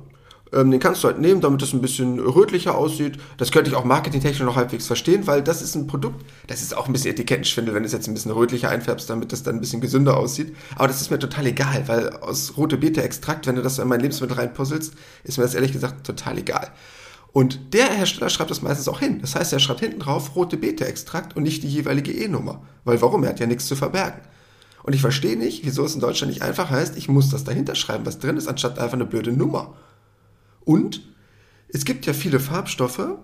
Ähm, 0.53 0.71
den 0.71 0.79
kannst 0.79 1.03
du 1.03 1.07
halt 1.07 1.19
nehmen, 1.19 1.41
damit 1.41 1.61
es 1.61 1.73
ein 1.73 1.81
bisschen 1.81 2.19
rötlicher 2.19 2.75
aussieht. 2.75 3.17
Das 3.37 3.51
könnte 3.51 3.69
ich 3.69 3.75
auch 3.75 3.85
marketingtechnisch 3.85 4.41
noch 4.41 4.55
halbwegs 4.55 4.87
verstehen, 4.87 5.25
weil 5.25 5.41
das 5.41 5.61
ist 5.61 5.75
ein 5.75 5.87
Produkt, 5.87 6.23
das 6.47 6.61
ist 6.61 6.77
auch 6.77 6.87
ein 6.87 6.93
bisschen 6.93 7.11
Etikettenschwindel, 7.11 7.73
wenn 7.73 7.83
du 7.83 7.87
es 7.87 7.93
jetzt 7.93 8.07
ein 8.07 8.13
bisschen 8.13 8.31
rötlicher 8.31 8.69
einfärbst, 8.69 9.09
damit 9.09 9.31
das 9.31 9.43
dann 9.43 9.55
ein 9.55 9.61
bisschen 9.61 9.81
gesünder 9.81 10.17
aussieht. 10.17 10.55
Aber 10.75 10.87
das 10.87 11.01
ist 11.01 11.09
mir 11.09 11.19
total 11.19 11.47
egal, 11.47 11.83
weil 11.87 12.09
aus 12.17 12.55
rote 12.55 12.77
Beete-Extrakt, 12.77 13.47
wenn 13.47 13.55
du 13.55 13.61
das 13.61 13.79
in 13.79 13.87
mein 13.87 13.99
Lebensmittel 13.99 14.37
reinpuzzelst, 14.37 14.93
ist 15.23 15.37
mir 15.37 15.43
das 15.43 15.55
ehrlich 15.55 15.71
gesagt 15.71 16.05
total 16.05 16.37
egal. 16.37 16.71
Und 17.31 17.73
der 17.73 17.89
Hersteller 17.89 18.29
schreibt 18.29 18.51
das 18.51 18.61
meistens 18.61 18.87
auch 18.87 18.99
hin. 18.99 19.19
Das 19.19 19.35
heißt, 19.35 19.51
er 19.53 19.59
schreibt 19.59 19.79
hinten 19.79 19.99
drauf 19.99 20.35
rote 20.35 20.55
Beete-Extrakt 20.55 21.35
und 21.35 21.41
nicht 21.41 21.63
die 21.63 21.67
jeweilige 21.67 22.11
E-Nummer. 22.11 22.61
Weil 22.83 23.01
warum? 23.01 23.23
Er 23.23 23.29
hat 23.29 23.39
ja 23.39 23.47
nichts 23.47 23.65
zu 23.65 23.75
verbergen. 23.75 24.21
Und 24.83 24.93
ich 24.93 25.01
verstehe 25.01 25.37
nicht, 25.37 25.65
wieso 25.65 25.83
es 25.83 25.95
in 25.95 26.01
Deutschland 26.01 26.31
nicht 26.31 26.43
einfach 26.43 26.69
heißt, 26.69 26.95
ich 26.95 27.07
muss 27.09 27.29
das 27.29 27.43
dahinter 27.43 27.73
schreiben, 27.73 28.05
was 28.05 28.19
drin 28.19 28.37
ist, 28.37 28.47
anstatt 28.47 28.77
einfach 28.77 28.93
eine 28.93 29.05
blöde 29.05 29.31
Nummer. 29.31 29.73
Und 30.65 31.01
es 31.69 31.85
gibt 31.85 32.05
ja 32.05 32.13
viele 32.13 32.39
Farbstoffe, 32.39 33.17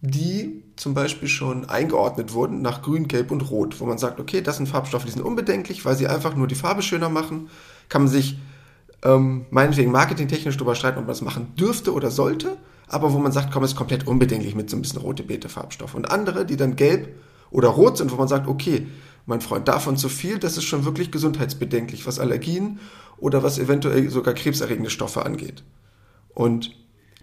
die 0.00 0.62
zum 0.76 0.92
Beispiel 0.92 1.28
schon 1.28 1.64
eingeordnet 1.68 2.34
wurden 2.34 2.60
nach 2.60 2.82
Grün, 2.82 3.08
Gelb 3.08 3.30
und 3.30 3.50
Rot, 3.50 3.80
wo 3.80 3.86
man 3.86 3.96
sagt, 3.96 4.20
okay, 4.20 4.42
das 4.42 4.58
sind 4.58 4.68
Farbstoffe, 4.68 5.06
die 5.06 5.10
sind 5.10 5.22
unbedenklich, 5.22 5.84
weil 5.84 5.96
sie 5.96 6.06
einfach 6.06 6.36
nur 6.36 6.46
die 6.46 6.54
Farbe 6.54 6.82
schöner 6.82 7.08
machen. 7.08 7.48
Kann 7.88 8.02
man 8.02 8.10
sich 8.10 8.38
ähm, 9.02 9.46
meinetwegen 9.50 9.90
marketingtechnisch 9.90 10.56
darüber 10.56 10.74
streiten, 10.74 10.98
ob 10.98 11.04
man 11.04 11.12
das 11.12 11.22
machen 11.22 11.54
dürfte 11.56 11.94
oder 11.94 12.10
sollte, 12.10 12.58
aber 12.86 13.12
wo 13.14 13.18
man 13.18 13.32
sagt, 13.32 13.50
komm, 13.50 13.64
ist 13.64 13.76
komplett 13.76 14.06
unbedenklich 14.06 14.54
mit 14.54 14.68
so 14.68 14.76
ein 14.76 14.82
bisschen 14.82 15.00
rote 15.00 15.22
Beete 15.22 15.48
Farbstoff. 15.48 15.94
Und 15.94 16.10
andere, 16.10 16.44
die 16.44 16.56
dann 16.56 16.76
gelb 16.76 17.08
oder 17.50 17.68
rot 17.68 17.96
sind, 17.96 18.12
wo 18.12 18.16
man 18.16 18.28
sagt, 18.28 18.46
okay, 18.46 18.86
mein 19.24 19.40
Freund, 19.40 19.68
davon 19.68 19.96
zu 19.96 20.10
viel, 20.10 20.38
das 20.38 20.58
ist 20.58 20.64
schon 20.64 20.84
wirklich 20.84 21.10
gesundheitsbedenklich, 21.10 22.06
was 22.06 22.18
Allergien 22.18 22.78
oder 23.16 23.42
was 23.42 23.58
eventuell 23.58 24.10
sogar 24.10 24.34
krebserregende 24.34 24.90
Stoffe 24.90 25.24
angeht. 25.24 25.62
Und 26.34 26.76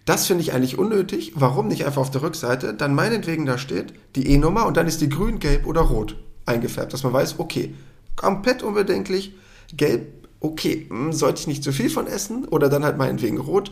das 0.06 0.28
finde 0.28 0.44
ich 0.44 0.54
eigentlich 0.54 0.78
unnötig. 0.78 1.34
Warum 1.36 1.68
nicht 1.68 1.86
einfach 1.86 2.02
auf 2.02 2.12
der 2.12 2.24
Rückseite 2.24 2.74
dann 2.74 2.96
meinetwegen 2.96 3.46
da 3.46 3.58
steht 3.58 3.94
die 4.16 4.28
E-Nummer 4.28 4.66
und 4.66 4.78
dann 4.78 4.88
ist 4.88 5.02
die 5.02 5.10
grün, 5.10 5.40
gelb 5.40 5.66
oder 5.66 5.82
rot 5.82 6.16
eingefärbt, 6.46 6.94
dass 6.94 7.04
man 7.04 7.14
weiß, 7.14 7.36
okay, 7.38 7.74
komplett 8.16 8.64
unbedenklich, 8.64 9.34
gelb, 9.76 10.28
okay, 10.40 10.88
hm, 10.90 11.14
sollte 11.14 11.42
ich 11.42 11.48
nicht 11.48 11.64
zu 11.64 11.72
viel 11.72 11.90
von 11.90 12.08
essen 12.08 12.46
oder 12.46 12.68
dann 12.68 12.84
halt 12.84 12.98
meinetwegen 12.98 13.38
rot. 13.38 13.72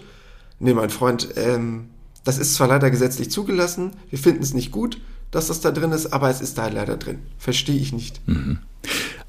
Nee, 0.60 0.74
mein 0.74 0.90
Freund, 0.90 1.30
ähm, 1.36 1.90
das 2.24 2.38
ist 2.38 2.56
zwar 2.56 2.68
leider 2.68 2.92
gesetzlich 2.92 3.32
zugelassen, 3.32 3.94
wir 4.10 4.20
finden 4.20 4.44
es 4.44 4.54
nicht 4.54 4.72
gut, 4.72 5.02
dass 5.32 5.48
das 5.48 5.62
da 5.62 5.72
drin 5.72 5.92
ist, 5.92 6.14
aber 6.14 6.30
es 6.30 6.42
ist 6.42 6.58
da 6.58 6.68
leider 6.68 6.98
drin. 6.98 7.20
Verstehe 7.38 7.80
ich 7.80 7.94
nicht. 7.94 8.28
Mhm. 8.28 8.60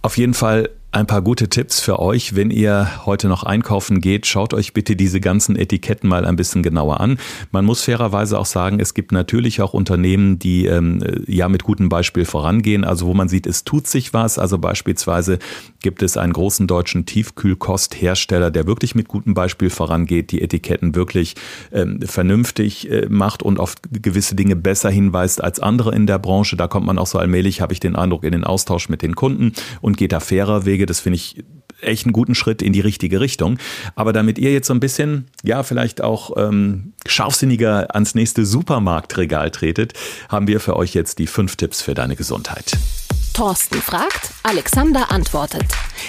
Auf 0.02 0.16
jeden 0.16 0.34
Fall 0.34 0.70
ein 0.92 1.07
paar 1.07 1.22
gute 1.22 1.48
Tipps 1.48 1.79
für 1.79 2.00
euch, 2.00 2.35
wenn 2.35 2.50
ihr 2.50 3.07
heute 3.07 3.29
noch 3.29 3.44
einkaufen 3.44 4.00
geht. 4.00 4.26
Schaut 4.26 4.53
euch 4.55 4.72
bitte 4.72 4.96
diese 4.96 5.20
ganzen 5.20 5.55
Etiketten 5.55 6.09
mal 6.09 6.24
ein 6.24 6.35
bisschen 6.35 6.64
genauer 6.64 7.00
an. 7.00 7.18
Man 7.53 7.64
muss 7.64 7.85
fairerweise 7.85 8.37
auch 8.37 8.46
sagen, 8.46 8.81
es 8.81 8.92
gibt 8.92 9.12
natürlich 9.12 9.62
auch 9.62 9.72
Unternehmen, 9.72 10.40
die 10.40 10.66
ähm, 10.66 11.00
ja 11.29 11.48
mit 11.48 11.62
gutem 11.62 11.88
Beispiel 11.88 12.24
vorangehen, 12.24 12.83
also 12.83 13.07
wo 13.07 13.14
man 13.14 13.29
sieht, 13.29 13.46
es 13.46 13.62
tut 13.62 13.87
sich 13.87 14.12
was. 14.12 14.38
Also 14.38 14.59
beispielsweise 14.59 15.38
gibt 15.81 16.03
es 16.03 16.16
einen 16.16 16.33
großen 16.33 16.66
deutschen 16.66 17.07
Tiefkühlkosthersteller, 17.07 18.50
der 18.50 18.66
wirklich 18.66 18.96
mit 18.96 19.07
gutem 19.07 19.33
Beispiel 19.33 19.70
vorangeht, 19.70 20.33
die 20.33 20.42
Etiketten 20.42 20.96
wirklich 20.96 21.37
ähm, 21.72 22.00
vernünftig 22.03 22.90
äh, 22.90 23.07
macht 23.09 23.44
und 23.44 23.61
auf 23.61 23.76
gewisse 23.92 24.35
Dinge 24.35 24.57
besser 24.57 24.90
hinweist 24.90 25.42
als 25.42 25.61
andere 25.61 25.94
in 25.94 26.09
der 26.09 26.18
Branche. 26.18 26.57
Da 26.57 26.66
kommt 26.66 26.87
man 26.87 26.98
auch 26.98 27.07
so 27.07 27.18
allmählich, 27.18 27.61
habe 27.61 27.72
ich 27.72 27.81
den 27.81 27.94
Eindruck, 27.94 28.24
in 28.24 28.33
den 28.33 28.42
Austausch 28.42 28.88
mit 28.88 29.03
den 29.03 29.14
Kunden 29.14 29.53
und 29.81 29.96
geht 29.96 30.11
da 30.11 30.18
fairer 30.18 30.64
Wege 30.66 30.80
Wege. 30.81 30.87
Das 30.87 31.01
finde 31.01 31.16
ich 31.16 31.45
echt 31.81 32.05
einen 32.07 32.12
guten 32.12 32.35
Schritt 32.35 32.62
in 32.62 32.73
die 32.73 32.81
richtige 32.81 33.21
Richtung. 33.21 33.59
Aber 33.95 34.12
damit 34.12 34.38
ihr 34.38 34.53
jetzt 34.53 34.66
so 34.66 34.75
ein 34.75 34.81
bisschen, 34.81 35.27
ja, 35.43 35.62
vielleicht 35.62 36.03
auch 36.03 36.37
ähm, 36.37 36.93
scharfsinniger 37.07 37.95
ans 37.95 38.14
nächste 38.14 38.45
Supermarktregal 38.45 39.51
tretet, 39.51 39.95
haben 40.29 40.47
wir 40.47 40.61
für 40.61 40.77
euch 40.77 40.95
jetzt 40.95 41.19
die 41.19 41.27
fünf 41.27 41.57
Tipps 41.57 41.83
für 41.83 41.95
deine 41.95 42.16
Gesundheit. 42.16 42.77
Thorsten 43.33 43.81
fragt, 43.81 44.33
Alexander 44.43 45.11
antwortet. 45.11 45.64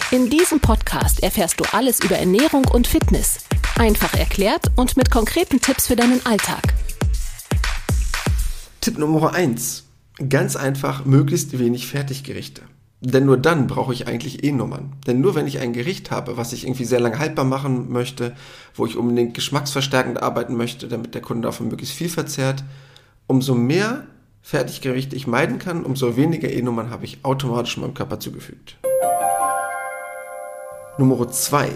In 0.09 0.29
diesem 0.29 0.59
Podcast 0.59 1.21
erfährst 1.23 1.59
du 1.59 1.63
alles 1.71 2.03
über 2.03 2.17
Ernährung 2.17 2.65
und 2.65 2.87
Fitness. 2.87 3.39
Einfach 3.77 4.13
erklärt 4.15 4.71
und 4.75 4.97
mit 4.97 5.11
konkreten 5.11 5.61
Tipps 5.61 5.87
für 5.87 5.95
deinen 5.95 6.25
Alltag. 6.25 6.73
Tipp 8.81 8.97
Nummer 8.97 9.33
eins: 9.33 9.85
Ganz 10.27 10.55
einfach, 10.55 11.05
möglichst 11.05 11.57
wenig 11.57 11.87
Fertiggerichte. 11.87 12.63
Denn 13.03 13.25
nur 13.25 13.37
dann 13.37 13.65
brauche 13.65 13.93
ich 13.93 14.07
eigentlich 14.07 14.43
E-Nummern. 14.43 14.93
Denn 15.07 15.21
nur 15.21 15.33
wenn 15.33 15.47
ich 15.47 15.57
ein 15.57 15.73
Gericht 15.73 16.11
habe, 16.11 16.37
was 16.37 16.53
ich 16.53 16.65
irgendwie 16.65 16.85
sehr 16.85 16.99
lange 16.99 17.17
haltbar 17.17 17.45
machen 17.45 17.91
möchte, 17.91 18.35
wo 18.75 18.85
ich 18.85 18.95
unbedingt 18.95 19.33
geschmacksverstärkend 19.33 20.21
arbeiten 20.21 20.55
möchte, 20.55 20.87
damit 20.87 21.15
der 21.15 21.23
Kunde 21.23 21.47
davon 21.47 21.67
möglichst 21.67 21.95
viel 21.95 22.09
verzehrt, 22.09 22.63
umso 23.25 23.55
mehr 23.55 24.03
Fertiggerichte 24.43 25.15
ich 25.15 25.25
meiden 25.25 25.57
kann, 25.57 25.83
umso 25.83 26.15
weniger 26.15 26.51
E-Nummern 26.51 26.91
habe 26.91 27.05
ich 27.05 27.19
automatisch 27.23 27.77
meinem 27.77 27.95
Körper 27.95 28.19
zugefügt. 28.19 28.77
Nummer 30.99 31.27
zwei: 31.29 31.69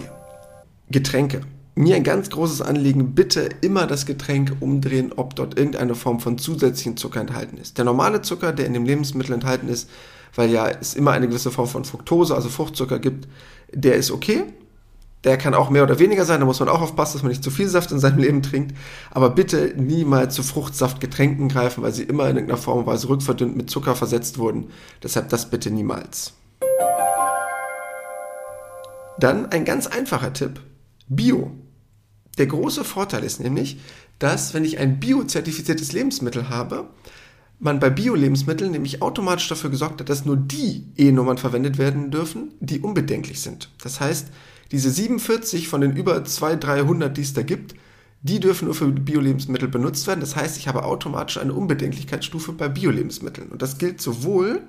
Getränke. 0.90 1.40
Mir 1.74 1.96
ein 1.96 2.04
ganz 2.04 2.30
großes 2.30 2.62
Anliegen, 2.62 3.14
bitte 3.14 3.48
immer 3.60 3.86
das 3.86 4.06
Getränk 4.06 4.56
umdrehen, 4.60 5.12
ob 5.14 5.34
dort 5.36 5.58
irgendeine 5.58 5.94
Form 5.94 6.20
von 6.20 6.38
zusätzlichen 6.38 6.96
Zucker 6.96 7.20
enthalten 7.20 7.58
ist. 7.58 7.76
Der 7.76 7.84
normale 7.84 8.22
Zucker, 8.22 8.52
der 8.52 8.66
in 8.66 8.72
dem 8.72 8.86
Lebensmittel 8.86 9.34
enthalten 9.34 9.68
ist, 9.68 9.90
weil 10.36 10.50
ja 10.50 10.68
es 10.68 10.94
immer 10.94 11.12
eine 11.12 11.26
gewisse 11.26 11.50
Form 11.50 11.66
von 11.66 11.84
Fructose, 11.84 12.34
also 12.34 12.48
Fruchtzucker 12.48 12.98
gibt, 12.98 13.26
der 13.72 13.96
ist 13.96 14.10
okay. 14.10 14.44
Der 15.24 15.38
kann 15.38 15.54
auch 15.54 15.70
mehr 15.70 15.82
oder 15.82 15.98
weniger 15.98 16.24
sein, 16.24 16.38
da 16.38 16.46
muss 16.46 16.60
man 16.60 16.68
auch 16.68 16.82
aufpassen, 16.82 17.14
dass 17.14 17.22
man 17.22 17.30
nicht 17.30 17.42
zu 17.42 17.50
viel 17.50 17.68
Saft 17.68 17.90
in 17.90 17.98
seinem 17.98 18.18
Leben 18.18 18.42
trinkt. 18.42 18.76
Aber 19.10 19.30
bitte 19.30 19.74
niemals 19.76 20.34
zu 20.36 20.44
Fruchtsaftgetränken 20.44 21.48
greifen, 21.48 21.82
weil 21.82 21.92
sie 21.92 22.04
immer 22.04 22.28
in 22.28 22.36
irgendeiner 22.36 22.60
Form 22.60 22.80
und 22.80 22.86
Weise 22.86 23.08
rückverdünnt 23.08 23.56
mit 23.56 23.68
Zucker 23.68 23.96
versetzt 23.96 24.38
wurden. 24.38 24.68
Deshalb 25.02 25.30
das 25.30 25.50
bitte 25.50 25.70
niemals. 25.72 26.34
Dann 29.18 29.46
ein 29.46 29.64
ganz 29.64 29.86
einfacher 29.88 30.32
Tipp. 30.32 30.60
Bio. 31.08 31.50
Der 32.38 32.46
große 32.46 32.84
Vorteil 32.84 33.24
ist 33.24 33.40
nämlich, 33.40 33.80
dass 34.18 34.54
wenn 34.54 34.64
ich 34.64 34.78
ein 34.78 35.00
biozertifiziertes 35.00 35.92
Lebensmittel 35.92 36.50
habe, 36.50 36.88
man 37.58 37.80
bei 37.80 37.90
Bio-Lebensmitteln 37.90 38.70
nämlich 38.70 39.02
automatisch 39.02 39.48
dafür 39.48 39.70
gesorgt 39.70 40.00
hat, 40.00 40.08
dass 40.08 40.24
nur 40.24 40.36
die 40.36 40.84
E-Nummern 40.96 41.38
verwendet 41.38 41.78
werden 41.78 42.10
dürfen, 42.10 42.52
die 42.60 42.80
unbedenklich 42.80 43.40
sind. 43.40 43.70
Das 43.82 44.00
heißt, 44.00 44.28
diese 44.72 44.90
47 44.90 45.68
von 45.68 45.80
den 45.80 45.96
über 45.96 46.24
200, 46.24 46.64
300, 46.64 47.16
die 47.16 47.22
es 47.22 47.34
da 47.34 47.42
gibt, 47.42 47.74
die 48.22 48.40
dürfen 48.40 48.66
nur 48.66 48.74
für 48.74 48.88
Bio-Lebensmittel 48.88 49.68
benutzt 49.68 50.06
werden. 50.06 50.20
Das 50.20 50.36
heißt, 50.36 50.58
ich 50.58 50.68
habe 50.68 50.84
automatisch 50.84 51.38
eine 51.38 51.54
Unbedenklichkeitsstufe 51.54 52.52
bei 52.52 52.68
Bio-Lebensmitteln. 52.68 53.48
Und 53.48 53.62
das 53.62 53.78
gilt 53.78 54.00
sowohl 54.00 54.62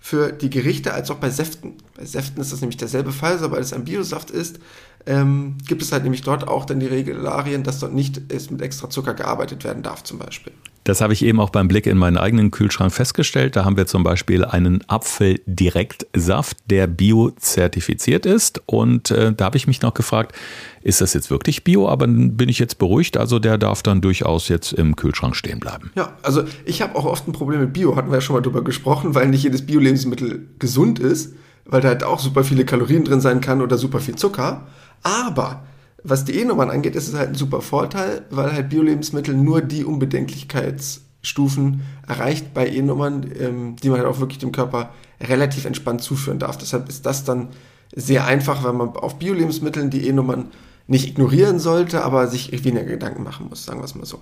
für 0.00 0.32
die 0.32 0.50
Gerichte 0.50 0.94
als 0.94 1.10
auch 1.10 1.18
bei 1.18 1.30
Säften. 1.30 1.74
Bei 1.96 2.04
Säften 2.04 2.40
ist 2.40 2.52
das 2.52 2.60
nämlich 2.60 2.76
derselbe 2.76 3.12
Fall, 3.12 3.38
sobald 3.38 3.62
es 3.62 3.72
ein 3.72 3.84
Biosaft 3.84 4.30
ist, 4.30 4.58
ähm, 5.06 5.58
gibt 5.66 5.82
es 5.82 5.92
halt 5.92 6.02
nämlich 6.02 6.22
dort 6.22 6.48
auch 6.48 6.64
dann 6.64 6.80
die 6.80 6.86
Regularien, 6.86 7.62
dass 7.62 7.78
dort 7.78 7.94
nicht 7.94 8.20
mit 8.50 8.62
extra 8.62 8.90
Zucker 8.90 9.14
gearbeitet 9.14 9.62
werden 9.62 9.82
darf 9.82 10.02
zum 10.02 10.18
Beispiel. 10.18 10.52
Das 10.84 11.00
habe 11.00 11.12
ich 11.12 11.24
eben 11.24 11.38
auch 11.38 11.50
beim 11.50 11.68
Blick 11.68 11.86
in 11.86 11.96
meinen 11.96 12.16
eigenen 12.16 12.50
Kühlschrank 12.50 12.92
festgestellt. 12.92 13.54
Da 13.54 13.64
haben 13.64 13.76
wir 13.76 13.86
zum 13.86 14.02
Beispiel 14.02 14.44
einen 14.44 14.82
Apfeldirektsaft, 14.88 16.56
der 16.68 16.88
bio-zertifiziert 16.88 18.26
ist. 18.26 18.60
Und 18.66 19.10
äh, 19.12 19.32
da 19.32 19.44
habe 19.44 19.56
ich 19.56 19.68
mich 19.68 19.80
noch 19.82 19.94
gefragt, 19.94 20.34
ist 20.82 21.00
das 21.00 21.14
jetzt 21.14 21.30
wirklich 21.30 21.62
bio? 21.62 21.88
Aber 21.88 22.08
bin 22.08 22.48
ich 22.48 22.58
jetzt 22.58 22.78
beruhigt. 22.78 23.16
Also 23.16 23.38
der 23.38 23.58
darf 23.58 23.82
dann 23.82 24.00
durchaus 24.00 24.48
jetzt 24.48 24.72
im 24.72 24.96
Kühlschrank 24.96 25.36
stehen 25.36 25.60
bleiben. 25.60 25.92
Ja, 25.94 26.14
also 26.22 26.42
ich 26.64 26.82
habe 26.82 26.96
auch 26.96 27.04
oft 27.04 27.28
ein 27.28 27.32
Problem 27.32 27.60
mit 27.60 27.72
Bio, 27.72 27.94
hatten 27.94 28.10
wir 28.10 28.16
ja 28.16 28.20
schon 28.20 28.34
mal 28.34 28.42
drüber 28.42 28.64
gesprochen, 28.64 29.14
weil 29.14 29.28
nicht 29.28 29.44
jedes 29.44 29.64
Bio-Lebensmittel 29.64 30.48
gesund 30.58 30.98
ist, 30.98 31.34
weil 31.64 31.80
da 31.80 31.88
halt 31.88 32.02
auch 32.02 32.18
super 32.18 32.42
viele 32.42 32.64
Kalorien 32.64 33.04
drin 33.04 33.20
sein 33.20 33.40
kann 33.40 33.62
oder 33.62 33.78
super 33.78 34.00
viel 34.00 34.16
Zucker. 34.16 34.66
Aber 35.04 35.62
was 36.04 36.24
die 36.24 36.38
E-Nummern 36.38 36.70
angeht, 36.70 36.96
ist 36.96 37.08
es 37.08 37.14
halt 37.14 37.30
ein 37.30 37.34
super 37.34 37.60
Vorteil, 37.60 38.26
weil 38.30 38.52
halt 38.52 38.68
Bio-Lebensmittel 38.68 39.34
nur 39.34 39.60
die 39.60 39.84
Unbedenklichkeitsstufen 39.84 41.82
erreicht 42.06 42.52
bei 42.54 42.68
E-Nummern, 42.68 43.30
ähm, 43.38 43.76
die 43.76 43.88
man 43.88 43.98
halt 43.98 44.08
auch 44.08 44.20
wirklich 44.20 44.38
dem 44.38 44.52
Körper 44.52 44.90
relativ 45.20 45.64
entspannt 45.64 46.02
zuführen 46.02 46.38
darf. 46.38 46.58
Deshalb 46.58 46.88
ist 46.88 47.06
das 47.06 47.24
dann 47.24 47.48
sehr 47.94 48.26
einfach, 48.26 48.64
weil 48.64 48.72
man 48.72 48.90
auf 48.90 49.18
Bio-Lebensmitteln 49.18 49.90
die 49.90 50.08
E-Nummern 50.08 50.50
nicht 50.86 51.08
ignorieren 51.08 51.58
sollte, 51.58 52.04
aber 52.04 52.26
sich 52.26 52.52
weniger 52.64 52.84
Gedanken 52.84 53.22
machen 53.22 53.46
muss, 53.48 53.64
sagen 53.64 53.80
wir 53.80 53.84
es 53.84 53.94
mal 53.94 54.04
so. 54.04 54.20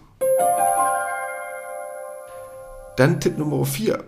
Dann 2.97 3.21
Tipp 3.21 3.39
Nummer 3.39 3.65
4. 3.65 4.05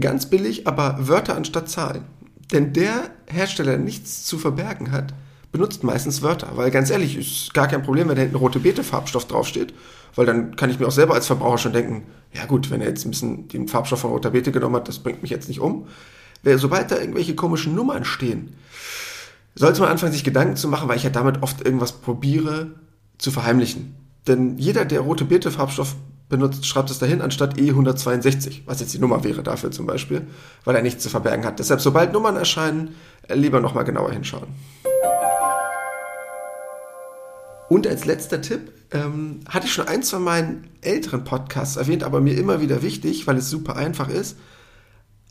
Ganz 0.00 0.26
billig, 0.26 0.66
aber 0.66 0.96
Wörter 1.06 1.36
anstatt 1.36 1.68
Zahlen. 1.68 2.04
Denn 2.50 2.72
der 2.72 3.10
Hersteller 3.26 3.76
nichts 3.76 4.24
zu 4.24 4.38
verbergen 4.38 4.90
hat, 4.90 5.12
benutzt 5.52 5.84
meistens 5.84 6.22
Wörter, 6.22 6.56
weil 6.56 6.70
ganz 6.70 6.90
ehrlich, 6.90 7.16
ist 7.16 7.54
gar 7.54 7.68
kein 7.68 7.82
Problem, 7.82 8.08
wenn 8.08 8.16
da 8.16 8.22
hinten 8.22 8.36
rote 8.36 8.58
Beete 8.58 8.82
Farbstoff 8.82 9.26
draufsteht, 9.26 9.74
weil 10.14 10.26
dann 10.26 10.56
kann 10.56 10.70
ich 10.70 10.80
mir 10.80 10.86
auch 10.86 10.92
selber 10.92 11.14
als 11.14 11.26
Verbraucher 11.26 11.58
schon 11.58 11.72
denken, 11.74 12.04
ja 12.32 12.46
gut, 12.46 12.70
wenn 12.70 12.80
er 12.80 12.88
jetzt 12.88 13.04
ein 13.04 13.10
bisschen 13.10 13.48
den 13.48 13.68
Farbstoff 13.68 14.00
von 14.00 14.10
roter 14.10 14.30
Beete 14.30 14.50
genommen 14.50 14.76
hat, 14.76 14.88
das 14.88 14.98
bringt 14.98 15.20
mich 15.20 15.30
jetzt 15.30 15.48
nicht 15.48 15.60
um. 15.60 15.86
Sobald 16.56 16.90
da 16.90 16.98
irgendwelche 16.98 17.34
komischen 17.34 17.74
Nummern 17.74 18.04
stehen, 18.04 18.56
sollte 19.54 19.82
man 19.82 19.90
anfangen, 19.90 20.12
sich 20.12 20.24
Gedanken 20.24 20.56
zu 20.56 20.66
machen, 20.68 20.88
weil 20.88 20.96
ich 20.96 21.04
ja 21.04 21.10
damit 21.10 21.42
oft 21.42 21.64
irgendwas 21.64 21.92
probiere 21.92 22.72
zu 23.18 23.30
verheimlichen. 23.30 23.94
Denn 24.26 24.56
jeder, 24.56 24.84
der 24.86 25.00
rote 25.00 25.26
Beete 25.26 25.50
Farbstoff 25.50 25.94
benutzt, 26.28 26.66
schreibt 26.66 26.90
es 26.90 26.98
dahin 26.98 27.20
anstatt 27.20 27.58
E162, 27.58 28.62
was 28.64 28.80
jetzt 28.80 28.94
die 28.94 28.98
Nummer 28.98 29.22
wäre 29.22 29.42
dafür 29.42 29.70
zum 29.70 29.86
Beispiel, 29.86 30.26
weil 30.64 30.74
er 30.74 30.82
nichts 30.82 31.02
zu 31.02 31.10
verbergen 31.10 31.44
hat. 31.44 31.58
Deshalb, 31.58 31.82
sobald 31.82 32.12
Nummern 32.14 32.36
erscheinen, 32.36 32.94
lieber 33.28 33.60
nochmal 33.60 33.84
genauer 33.84 34.12
hinschauen. 34.12 34.48
Und 37.72 37.86
als 37.86 38.04
letzter 38.04 38.42
Tipp, 38.42 38.70
ähm, 38.90 39.40
hatte 39.48 39.64
ich 39.64 39.72
schon 39.72 39.88
ein, 39.88 40.02
zwei 40.02 40.18
meinen 40.18 40.68
älteren 40.82 41.24
Podcasts 41.24 41.76
erwähnt, 41.76 42.04
aber 42.04 42.20
mir 42.20 42.36
immer 42.36 42.60
wieder 42.60 42.82
wichtig, 42.82 43.26
weil 43.26 43.38
es 43.38 43.48
super 43.48 43.76
einfach 43.76 44.10
ist. 44.10 44.36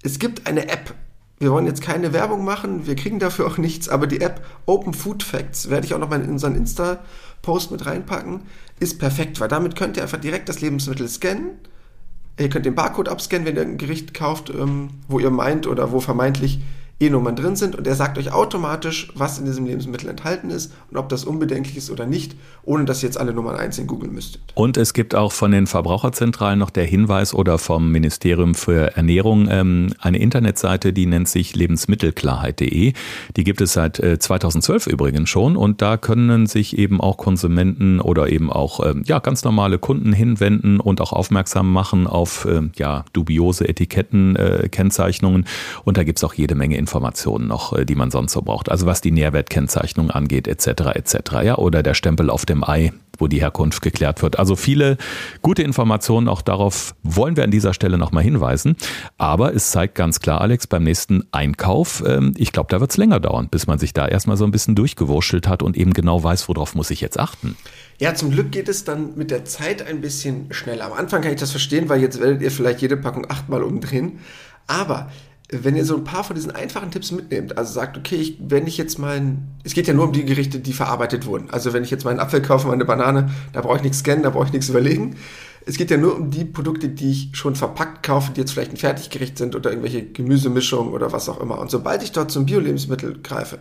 Es 0.01 0.17
gibt 0.17 0.47
eine 0.47 0.67
App. 0.67 0.95
Wir 1.37 1.51
wollen 1.51 1.67
jetzt 1.67 1.83
keine 1.83 2.13
Werbung 2.13 2.43
machen, 2.43 2.87
wir 2.87 2.95
kriegen 2.95 3.19
dafür 3.19 3.45
auch 3.45 3.59
nichts, 3.59 3.89
aber 3.89 4.07
die 4.07 4.21
App 4.21 4.43
Open 4.65 4.95
Food 4.95 5.21
Facts 5.21 5.69
werde 5.69 5.85
ich 5.85 5.93
auch 5.93 5.99
nochmal 5.99 6.23
in 6.23 6.31
unseren 6.31 6.55
Insta-Post 6.55 7.69
mit 7.69 7.85
reinpacken, 7.85 8.41
ist 8.79 8.97
perfekt, 8.97 9.39
weil 9.39 9.47
damit 9.47 9.75
könnt 9.75 9.97
ihr 9.97 10.01
einfach 10.01 10.19
direkt 10.19 10.49
das 10.49 10.61
Lebensmittel 10.61 11.07
scannen. 11.07 11.59
Ihr 12.39 12.49
könnt 12.49 12.65
den 12.65 12.73
Barcode 12.73 13.09
abscannen, 13.09 13.45
wenn 13.45 13.55
ihr 13.55 13.61
ein 13.61 13.77
Gericht 13.77 14.15
kauft, 14.15 14.49
ähm, 14.49 14.89
wo 15.07 15.19
ihr 15.19 15.29
meint 15.29 15.67
oder 15.67 15.91
wo 15.91 15.99
vermeintlich 15.99 16.59
E-Nummern 17.01 17.35
drin 17.35 17.55
sind 17.55 17.75
und 17.75 17.87
er 17.87 17.95
sagt 17.95 18.17
euch 18.19 18.31
automatisch, 18.31 19.11
was 19.15 19.39
in 19.39 19.45
diesem 19.45 19.65
Lebensmittel 19.65 20.07
enthalten 20.07 20.51
ist 20.51 20.71
und 20.91 20.97
ob 20.97 21.09
das 21.09 21.23
unbedenklich 21.23 21.75
ist 21.75 21.89
oder 21.89 22.05
nicht, 22.05 22.35
ohne 22.63 22.85
dass 22.85 23.01
ihr 23.01 23.09
jetzt 23.09 23.19
alle 23.19 23.33
Nummern 23.33 23.55
einzeln 23.55 23.87
googeln 23.87 24.13
müsstet. 24.13 24.41
Und 24.53 24.77
es 24.77 24.93
gibt 24.93 25.15
auch 25.15 25.31
von 25.31 25.51
den 25.51 25.65
Verbraucherzentralen 25.65 26.59
noch 26.59 26.69
der 26.69 26.85
Hinweis 26.85 27.33
oder 27.33 27.57
vom 27.57 27.91
Ministerium 27.91 28.53
für 28.53 28.95
Ernährung 28.95 29.47
ähm, 29.49 29.93
eine 29.99 30.19
Internetseite, 30.19 30.93
die 30.93 31.07
nennt 31.07 31.27
sich 31.27 31.55
lebensmittelklarheit.de. 31.55 32.93
Die 33.35 33.43
gibt 33.43 33.61
es 33.61 33.73
seit 33.73 33.99
äh, 33.99 34.19
2012 34.19 34.85
übrigens 34.87 35.29
schon 35.29 35.57
und 35.57 35.81
da 35.81 35.97
können 35.97 36.45
sich 36.45 36.77
eben 36.77 37.01
auch 37.01 37.17
Konsumenten 37.17 37.99
oder 37.99 38.29
eben 38.29 38.51
auch 38.51 38.85
ähm, 38.85 39.01
ja, 39.05 39.17
ganz 39.19 39.43
normale 39.43 39.79
Kunden 39.79 40.13
hinwenden 40.13 40.79
und 40.79 41.01
auch 41.01 41.13
aufmerksam 41.13 41.73
machen 41.73 42.05
auf 42.05 42.45
äh, 42.45 42.61
ja, 42.75 43.05
dubiose 43.13 43.67
Etiketten, 43.67 44.35
äh, 44.35 44.69
und 45.83 45.97
da 45.97 46.03
gibt 46.03 46.19
es 46.19 46.23
auch 46.23 46.33
jede 46.33 46.55
Menge 46.55 46.77
Informationen 46.77 46.90
Informationen 46.91 47.47
noch, 47.47 47.71
äh, 47.71 47.85
die 47.85 47.95
man 47.95 48.11
sonst 48.11 48.33
so 48.33 48.41
braucht. 48.41 48.69
Also 48.69 48.85
was 48.85 48.99
die 48.99 49.11
Nährwertkennzeichnung 49.11 50.11
angeht, 50.11 50.47
etc. 50.47 50.67
etc. 50.93 51.15
Ja, 51.43 51.57
oder 51.57 51.83
der 51.83 51.93
Stempel 51.93 52.29
auf 52.29 52.45
dem 52.45 52.65
Ei, 52.67 52.91
wo 53.17 53.27
die 53.27 53.39
Herkunft 53.39 53.81
geklärt 53.81 54.21
wird. 54.21 54.37
Also 54.37 54.57
viele 54.57 54.97
gute 55.41 55.63
Informationen, 55.63 56.27
auch 56.27 56.41
darauf 56.41 56.93
wollen 57.01 57.37
wir 57.37 57.45
an 57.45 57.51
dieser 57.51 57.73
Stelle 57.73 57.97
nochmal 57.97 58.23
hinweisen. 58.23 58.75
Aber 59.17 59.55
es 59.55 59.71
zeigt 59.71 59.95
ganz 59.95 60.19
klar, 60.19 60.41
Alex, 60.41 60.67
beim 60.67 60.83
nächsten 60.83 61.23
Einkauf, 61.31 62.03
ähm, 62.05 62.33
ich 62.35 62.51
glaube, 62.51 62.67
da 62.69 62.81
wird 62.81 62.91
es 62.91 62.97
länger 62.97 63.21
dauern, 63.21 63.47
bis 63.49 63.67
man 63.67 63.79
sich 63.79 63.93
da 63.93 64.05
erstmal 64.05 64.35
so 64.35 64.43
ein 64.43 64.51
bisschen 64.51 64.75
durchgewurschtelt 64.75 65.47
hat 65.47 65.63
und 65.63 65.77
eben 65.77 65.93
genau 65.93 66.21
weiß, 66.21 66.49
worauf 66.49 66.75
muss 66.75 66.89
ich 66.89 66.99
jetzt 66.99 67.17
achten. 67.17 67.55
Ja, 67.99 68.15
zum 68.15 68.31
Glück 68.31 68.51
geht 68.51 68.67
es 68.67 68.83
dann 68.83 69.15
mit 69.15 69.31
der 69.31 69.45
Zeit 69.45 69.87
ein 69.87 70.01
bisschen 70.01 70.51
schneller. 70.51 70.85
Am 70.87 70.93
Anfang 70.93 71.21
kann 71.21 71.31
ich 71.31 71.39
das 71.39 71.51
verstehen, 71.51 71.87
weil 71.87 72.01
jetzt 72.01 72.19
werdet 72.19 72.41
ihr 72.41 72.51
vielleicht 72.51 72.81
jede 72.81 72.97
Packung 72.97 73.29
achtmal 73.29 73.63
umdrehen. 73.63 74.19
Aber 74.67 75.09
wenn 75.51 75.75
ihr 75.75 75.83
so 75.83 75.97
ein 75.97 76.05
paar 76.05 76.23
von 76.23 76.35
diesen 76.35 76.51
einfachen 76.51 76.91
Tipps 76.91 77.11
mitnehmt, 77.11 77.57
also 77.57 77.73
sagt, 77.73 77.97
okay, 77.97 78.15
ich, 78.15 78.37
wenn 78.39 78.67
ich 78.67 78.77
jetzt 78.77 78.97
mein, 78.97 79.49
es 79.63 79.73
geht 79.73 79.85
ja 79.85 79.93
nur 79.93 80.05
um 80.05 80.13
die 80.13 80.23
Gerichte, 80.23 80.59
die 80.59 80.71
verarbeitet 80.71 81.25
wurden. 81.25 81.49
Also 81.51 81.73
wenn 81.73 81.83
ich 81.83 81.91
jetzt 81.91 82.05
meinen 82.05 82.19
Apfel 82.19 82.41
kaufe, 82.41 82.69
meine 82.69 82.85
Banane, 82.85 83.29
da 83.51 83.61
brauche 83.61 83.77
ich 83.77 83.83
nichts 83.83 83.99
scannen, 83.99 84.23
da 84.23 84.29
brauche 84.29 84.45
ich 84.45 84.53
nichts 84.53 84.69
überlegen. 84.69 85.17
Es 85.65 85.77
geht 85.77 85.91
ja 85.91 85.97
nur 85.97 86.15
um 86.15 86.31
die 86.31 86.45
Produkte, 86.45 86.89
die 86.89 87.11
ich 87.11 87.29
schon 87.33 87.55
verpackt 87.55 88.01
kaufe, 88.01 88.31
die 88.31 88.39
jetzt 88.39 88.51
vielleicht 88.51 88.71
ein 88.71 88.77
Fertiggericht 88.77 89.37
sind 89.37 89.55
oder 89.55 89.69
irgendwelche 89.69 90.03
Gemüsemischungen 90.03 90.93
oder 90.93 91.11
was 91.11 91.27
auch 91.27 91.39
immer. 91.41 91.59
Und 91.59 91.69
sobald 91.69 92.01
ich 92.01 92.13
dort 92.13 92.31
zum 92.31 92.45
Bio-Lebensmittel 92.45 93.19
greife, 93.21 93.59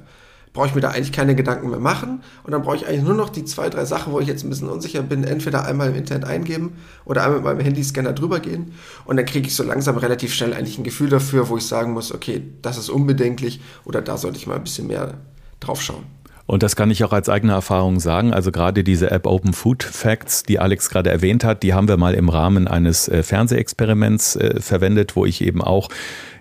brauche 0.52 0.66
ich 0.66 0.74
mir 0.74 0.80
da 0.80 0.90
eigentlich 0.90 1.12
keine 1.12 1.34
Gedanken 1.34 1.70
mehr 1.70 1.78
machen. 1.78 2.22
Und 2.42 2.52
dann 2.52 2.62
brauche 2.62 2.76
ich 2.76 2.86
eigentlich 2.86 3.04
nur 3.04 3.14
noch 3.14 3.28
die 3.28 3.44
zwei, 3.44 3.68
drei 3.68 3.84
Sachen, 3.84 4.12
wo 4.12 4.20
ich 4.20 4.26
jetzt 4.26 4.44
ein 4.44 4.50
bisschen 4.50 4.68
unsicher 4.68 5.02
bin, 5.02 5.24
entweder 5.24 5.64
einmal 5.64 5.90
im 5.90 5.94
Internet 5.94 6.24
eingeben 6.24 6.72
oder 7.04 7.22
einmal 7.22 7.38
mit 7.38 7.44
meinem 7.44 7.60
Handyscanner 7.60 8.12
drüber 8.12 8.40
gehen. 8.40 8.72
Und 9.04 9.16
dann 9.16 9.26
kriege 9.26 9.46
ich 9.46 9.54
so 9.54 9.62
langsam 9.62 9.96
relativ 9.96 10.34
schnell 10.34 10.52
eigentlich 10.52 10.78
ein 10.78 10.84
Gefühl 10.84 11.08
dafür, 11.08 11.48
wo 11.48 11.56
ich 11.56 11.66
sagen 11.66 11.92
muss, 11.92 12.12
okay, 12.12 12.42
das 12.62 12.78
ist 12.78 12.88
unbedenklich 12.88 13.60
oder 13.84 14.02
da 14.02 14.16
sollte 14.16 14.38
ich 14.38 14.46
mal 14.46 14.56
ein 14.56 14.64
bisschen 14.64 14.88
mehr 14.88 15.14
drauf 15.60 15.82
schauen. 15.82 16.04
Und 16.50 16.64
das 16.64 16.74
kann 16.74 16.90
ich 16.90 17.04
auch 17.04 17.12
als 17.12 17.28
eigene 17.28 17.52
Erfahrung 17.52 18.00
sagen. 18.00 18.34
Also 18.34 18.50
gerade 18.50 18.82
diese 18.82 19.12
App 19.12 19.28
Open 19.28 19.52
Food 19.52 19.84
Facts, 19.84 20.42
die 20.42 20.58
Alex 20.58 20.90
gerade 20.90 21.08
erwähnt 21.08 21.44
hat, 21.44 21.62
die 21.62 21.74
haben 21.74 21.86
wir 21.86 21.96
mal 21.96 22.12
im 22.12 22.28
Rahmen 22.28 22.66
eines 22.66 23.06
äh, 23.06 23.22
Fernsehexperiments 23.22 24.34
äh, 24.34 24.60
verwendet, 24.60 25.14
wo 25.14 25.24
ich 25.24 25.42
eben 25.42 25.62
auch 25.62 25.90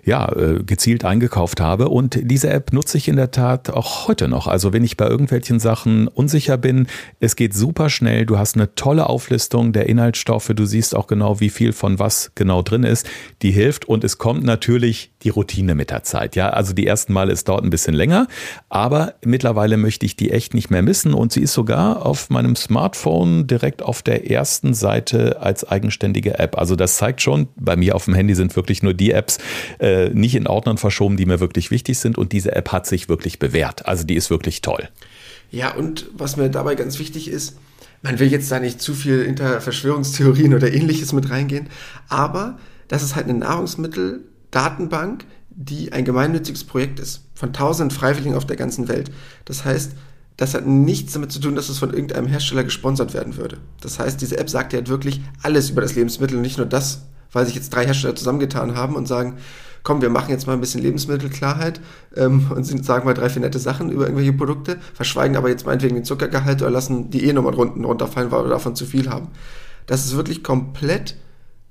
ja, 0.04 0.30
äh, 0.32 0.62
gezielt 0.64 1.04
eingekauft 1.04 1.60
habe. 1.60 1.88
Und 1.88 2.18
diese 2.22 2.50
App 2.50 2.72
nutze 2.72 2.98
ich 2.98 3.08
in 3.08 3.16
der 3.16 3.30
Tat 3.30 3.70
auch 3.70 4.08
heute 4.08 4.28
noch. 4.28 4.46
Also 4.46 4.72
wenn 4.72 4.84
ich 4.84 4.96
bei 4.96 5.06
irgendwelchen 5.06 5.60
Sachen 5.60 6.08
unsicher 6.08 6.56
bin, 6.56 6.86
es 7.18 7.36
geht 7.36 7.54
super 7.54 7.90
schnell. 7.90 8.26
Du 8.26 8.38
hast 8.38 8.56
eine 8.56 8.74
tolle 8.74 9.08
Auflistung 9.08 9.72
der 9.72 9.88
Inhaltsstoffe. 9.88 10.52
Du 10.54 10.64
siehst 10.64 10.94
auch 10.94 11.06
genau, 11.06 11.40
wie 11.40 11.50
viel 11.50 11.72
von 11.72 11.98
was 11.98 12.32
genau 12.34 12.62
drin 12.62 12.84
ist. 12.84 13.08
Die 13.42 13.50
hilft 13.50 13.86
und 13.86 14.04
es 14.04 14.18
kommt 14.18 14.44
natürlich 14.44 15.12
die 15.22 15.28
Routine 15.28 15.74
mit 15.74 15.90
der 15.90 16.02
Zeit. 16.02 16.36
Ja, 16.36 16.50
also 16.50 16.72
die 16.72 16.86
ersten 16.86 17.12
Male, 17.12 17.32
es 17.32 17.44
dauert 17.44 17.64
ein 17.64 17.70
bisschen 17.70 17.94
länger, 17.94 18.26
aber 18.68 19.14
mittlerweile 19.24 19.76
möchte 19.76 20.06
ich 20.06 20.16
die 20.16 20.30
echt 20.30 20.54
nicht 20.54 20.70
mehr 20.70 20.82
missen 20.82 21.14
und 21.14 21.32
sie 21.32 21.42
ist 21.42 21.52
sogar 21.52 22.06
auf 22.06 22.30
meinem 22.30 22.56
Smartphone 22.56 23.46
direkt 23.46 23.82
auf 23.82 24.02
der 24.02 24.30
ersten 24.30 24.74
Seite 24.74 25.40
als 25.40 25.68
eigenständige 25.68 26.38
App. 26.38 26.56
Also 26.58 26.76
das 26.76 26.96
zeigt 26.96 27.20
schon, 27.20 27.48
bei 27.56 27.76
mir 27.76 27.94
auf 27.94 28.06
dem 28.06 28.14
Handy 28.14 28.34
sind 28.34 28.56
wirklich 28.56 28.82
nur 28.82 28.94
die 28.94 29.12
Apps, 29.12 29.38
äh, 29.78 29.89
äh, 29.90 30.10
nicht 30.10 30.34
in 30.34 30.46
Ordnern 30.46 30.78
verschoben, 30.78 31.16
die 31.16 31.26
mir 31.26 31.40
wirklich 31.40 31.70
wichtig 31.70 31.98
sind. 31.98 32.18
Und 32.18 32.32
diese 32.32 32.54
App 32.54 32.72
hat 32.72 32.86
sich 32.86 33.08
wirklich 33.08 33.38
bewährt. 33.38 33.86
Also 33.86 34.04
die 34.04 34.14
ist 34.14 34.30
wirklich 34.30 34.62
toll. 34.62 34.88
Ja, 35.50 35.74
und 35.74 36.06
was 36.12 36.36
mir 36.36 36.48
dabei 36.48 36.74
ganz 36.74 36.98
wichtig 36.98 37.28
ist, 37.28 37.56
man 38.02 38.18
will 38.18 38.30
jetzt 38.30 38.50
da 38.50 38.60
nicht 38.60 38.80
zu 38.80 38.94
viel 38.94 39.24
hinter 39.24 39.60
Verschwörungstheorien 39.60 40.54
oder 40.54 40.72
ähnliches 40.72 41.12
mit 41.12 41.30
reingehen, 41.30 41.68
aber 42.08 42.58
das 42.88 43.02
ist 43.02 43.14
halt 43.14 43.28
eine 43.28 43.38
Nahrungsmitteldatenbank, 43.38 45.24
die 45.50 45.92
ein 45.92 46.04
gemeinnütziges 46.04 46.64
Projekt 46.64 46.98
ist, 46.98 47.24
von 47.34 47.52
tausenden 47.52 47.96
Freiwilligen 47.96 48.34
auf 48.34 48.46
der 48.46 48.56
ganzen 48.56 48.88
Welt. 48.88 49.10
Das 49.44 49.64
heißt, 49.64 49.92
das 50.36 50.54
hat 50.54 50.66
nichts 50.66 51.12
damit 51.12 51.32
zu 51.32 51.40
tun, 51.40 51.54
dass 51.54 51.68
es 51.68 51.78
von 51.78 51.92
irgendeinem 51.92 52.26
Hersteller 52.26 52.64
gesponsert 52.64 53.12
werden 53.12 53.36
würde. 53.36 53.58
Das 53.82 53.98
heißt, 53.98 54.20
diese 54.20 54.38
App 54.38 54.48
sagt 54.48 54.72
ja 54.72 54.78
halt 54.78 54.88
wirklich 54.88 55.20
alles 55.42 55.68
über 55.68 55.82
das 55.82 55.94
Lebensmittel 55.94 56.36
und 56.36 56.42
nicht 56.42 56.56
nur 56.56 56.66
das, 56.66 57.02
weil 57.32 57.44
sich 57.44 57.54
jetzt 57.54 57.74
drei 57.74 57.84
Hersteller 57.84 58.16
zusammengetan 58.16 58.74
haben 58.74 58.96
und 58.96 59.06
sagen, 59.06 59.36
komm, 59.82 60.02
wir 60.02 60.10
machen 60.10 60.30
jetzt 60.30 60.46
mal 60.46 60.54
ein 60.54 60.60
bisschen 60.60 60.82
Lebensmittelklarheit 60.82 61.80
ähm, 62.16 62.50
und 62.54 62.64
sind, 62.64 62.84
sagen 62.84 63.04
mal 63.04 63.14
drei, 63.14 63.28
vier 63.28 63.42
nette 63.42 63.58
Sachen 63.58 63.90
über 63.90 64.04
irgendwelche 64.04 64.32
Produkte, 64.32 64.78
verschweigen 64.94 65.36
aber 65.36 65.48
jetzt 65.48 65.66
meinetwegen 65.66 65.94
den 65.94 66.04
Zuckergehalt 66.04 66.62
oder 66.62 66.70
lassen 66.70 67.10
die 67.10 67.24
E-Nummern 67.26 67.54
unten 67.54 67.84
runterfallen, 67.84 68.30
weil 68.30 68.44
wir 68.44 68.50
davon 68.50 68.76
zu 68.76 68.86
viel 68.86 69.10
haben. 69.10 69.28
Das 69.86 70.04
ist 70.04 70.16
wirklich 70.16 70.42
komplett 70.42 71.16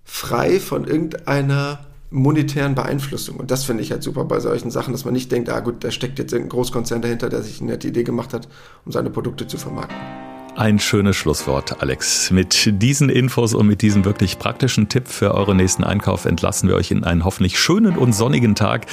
frei 0.03 0.59
von 0.59 0.85
irgendeiner 0.85 1.85
monetären 2.11 2.75
Beeinflussung. 2.75 3.37
Und 3.37 3.51
das 3.51 3.63
finde 3.63 3.83
ich 3.83 3.91
halt 3.91 4.03
super 4.03 4.25
bei 4.25 4.39
solchen 4.39 4.71
Sachen, 4.71 4.93
dass 4.93 5.05
man 5.05 5.13
nicht 5.13 5.31
denkt, 5.31 5.49
ah 5.49 5.59
gut, 5.59 5.83
da 5.83 5.91
steckt 5.91 6.17
jetzt 6.19 6.33
irgendein 6.33 6.49
Großkonzern 6.49 7.01
dahinter, 7.01 7.29
der 7.29 7.43
sich 7.43 7.61
eine 7.61 7.71
nette 7.71 7.87
Idee 7.87 8.03
gemacht 8.03 8.33
hat, 8.33 8.47
um 8.85 8.91
seine 8.91 9.09
Produkte 9.09 9.45
zu 9.45 9.57
vermarkten. 9.57 10.28
Ein 10.59 10.77
schönes 10.77 11.15
Schlusswort, 11.15 11.81
Alex. 11.81 12.31
Mit 12.31 12.81
diesen 12.81 13.07
Infos 13.07 13.53
und 13.53 13.65
mit 13.65 13.81
diesem 13.81 14.03
wirklich 14.03 14.39
praktischen 14.39 14.89
Tipp 14.89 15.07
für 15.07 15.33
euren 15.33 15.55
nächsten 15.55 15.85
Einkauf 15.85 16.25
entlassen 16.25 16.67
wir 16.67 16.75
euch 16.75 16.91
in 16.91 17.05
einen 17.05 17.23
hoffentlich 17.23 17.57
schönen 17.57 17.97
und 17.97 18.11
sonnigen 18.11 18.55
Tag 18.55 18.85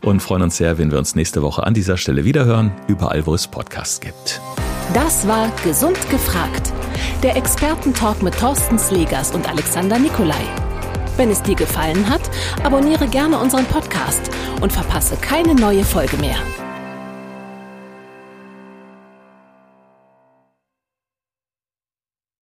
und 0.00 0.18
freuen 0.18 0.42
uns 0.42 0.56
sehr, 0.56 0.78
wenn 0.78 0.90
wir 0.90 0.98
uns 0.98 1.14
nächste 1.14 1.40
Woche 1.40 1.64
an 1.64 1.74
dieser 1.74 1.96
Stelle 1.96 2.24
wiederhören, 2.24 2.72
überall, 2.88 3.24
wo 3.24 3.34
es 3.34 3.46
Podcasts 3.46 4.00
gibt. 4.00 4.40
Das 4.94 5.28
war 5.28 5.52
Gesund 5.62 5.96
gefragt. 6.10 6.72
Der 7.22 7.36
Expertentalk 7.36 8.20
mit 8.20 8.36
Thorsten 8.36 8.76
Slegers 8.76 9.30
und 9.30 9.48
Alexander 9.48 10.00
Nikolai. 10.00 10.42
Wenn 11.16 11.30
es 11.30 11.40
dir 11.40 11.54
gefallen 11.54 12.10
hat, 12.10 12.22
abonniere 12.64 13.06
gerne 13.06 13.38
unseren 13.38 13.66
Podcast 13.66 14.28
und 14.60 14.72
verpasse 14.72 15.14
keine 15.20 15.54
neue 15.54 15.84
Folge 15.84 16.16
mehr. 16.16 16.38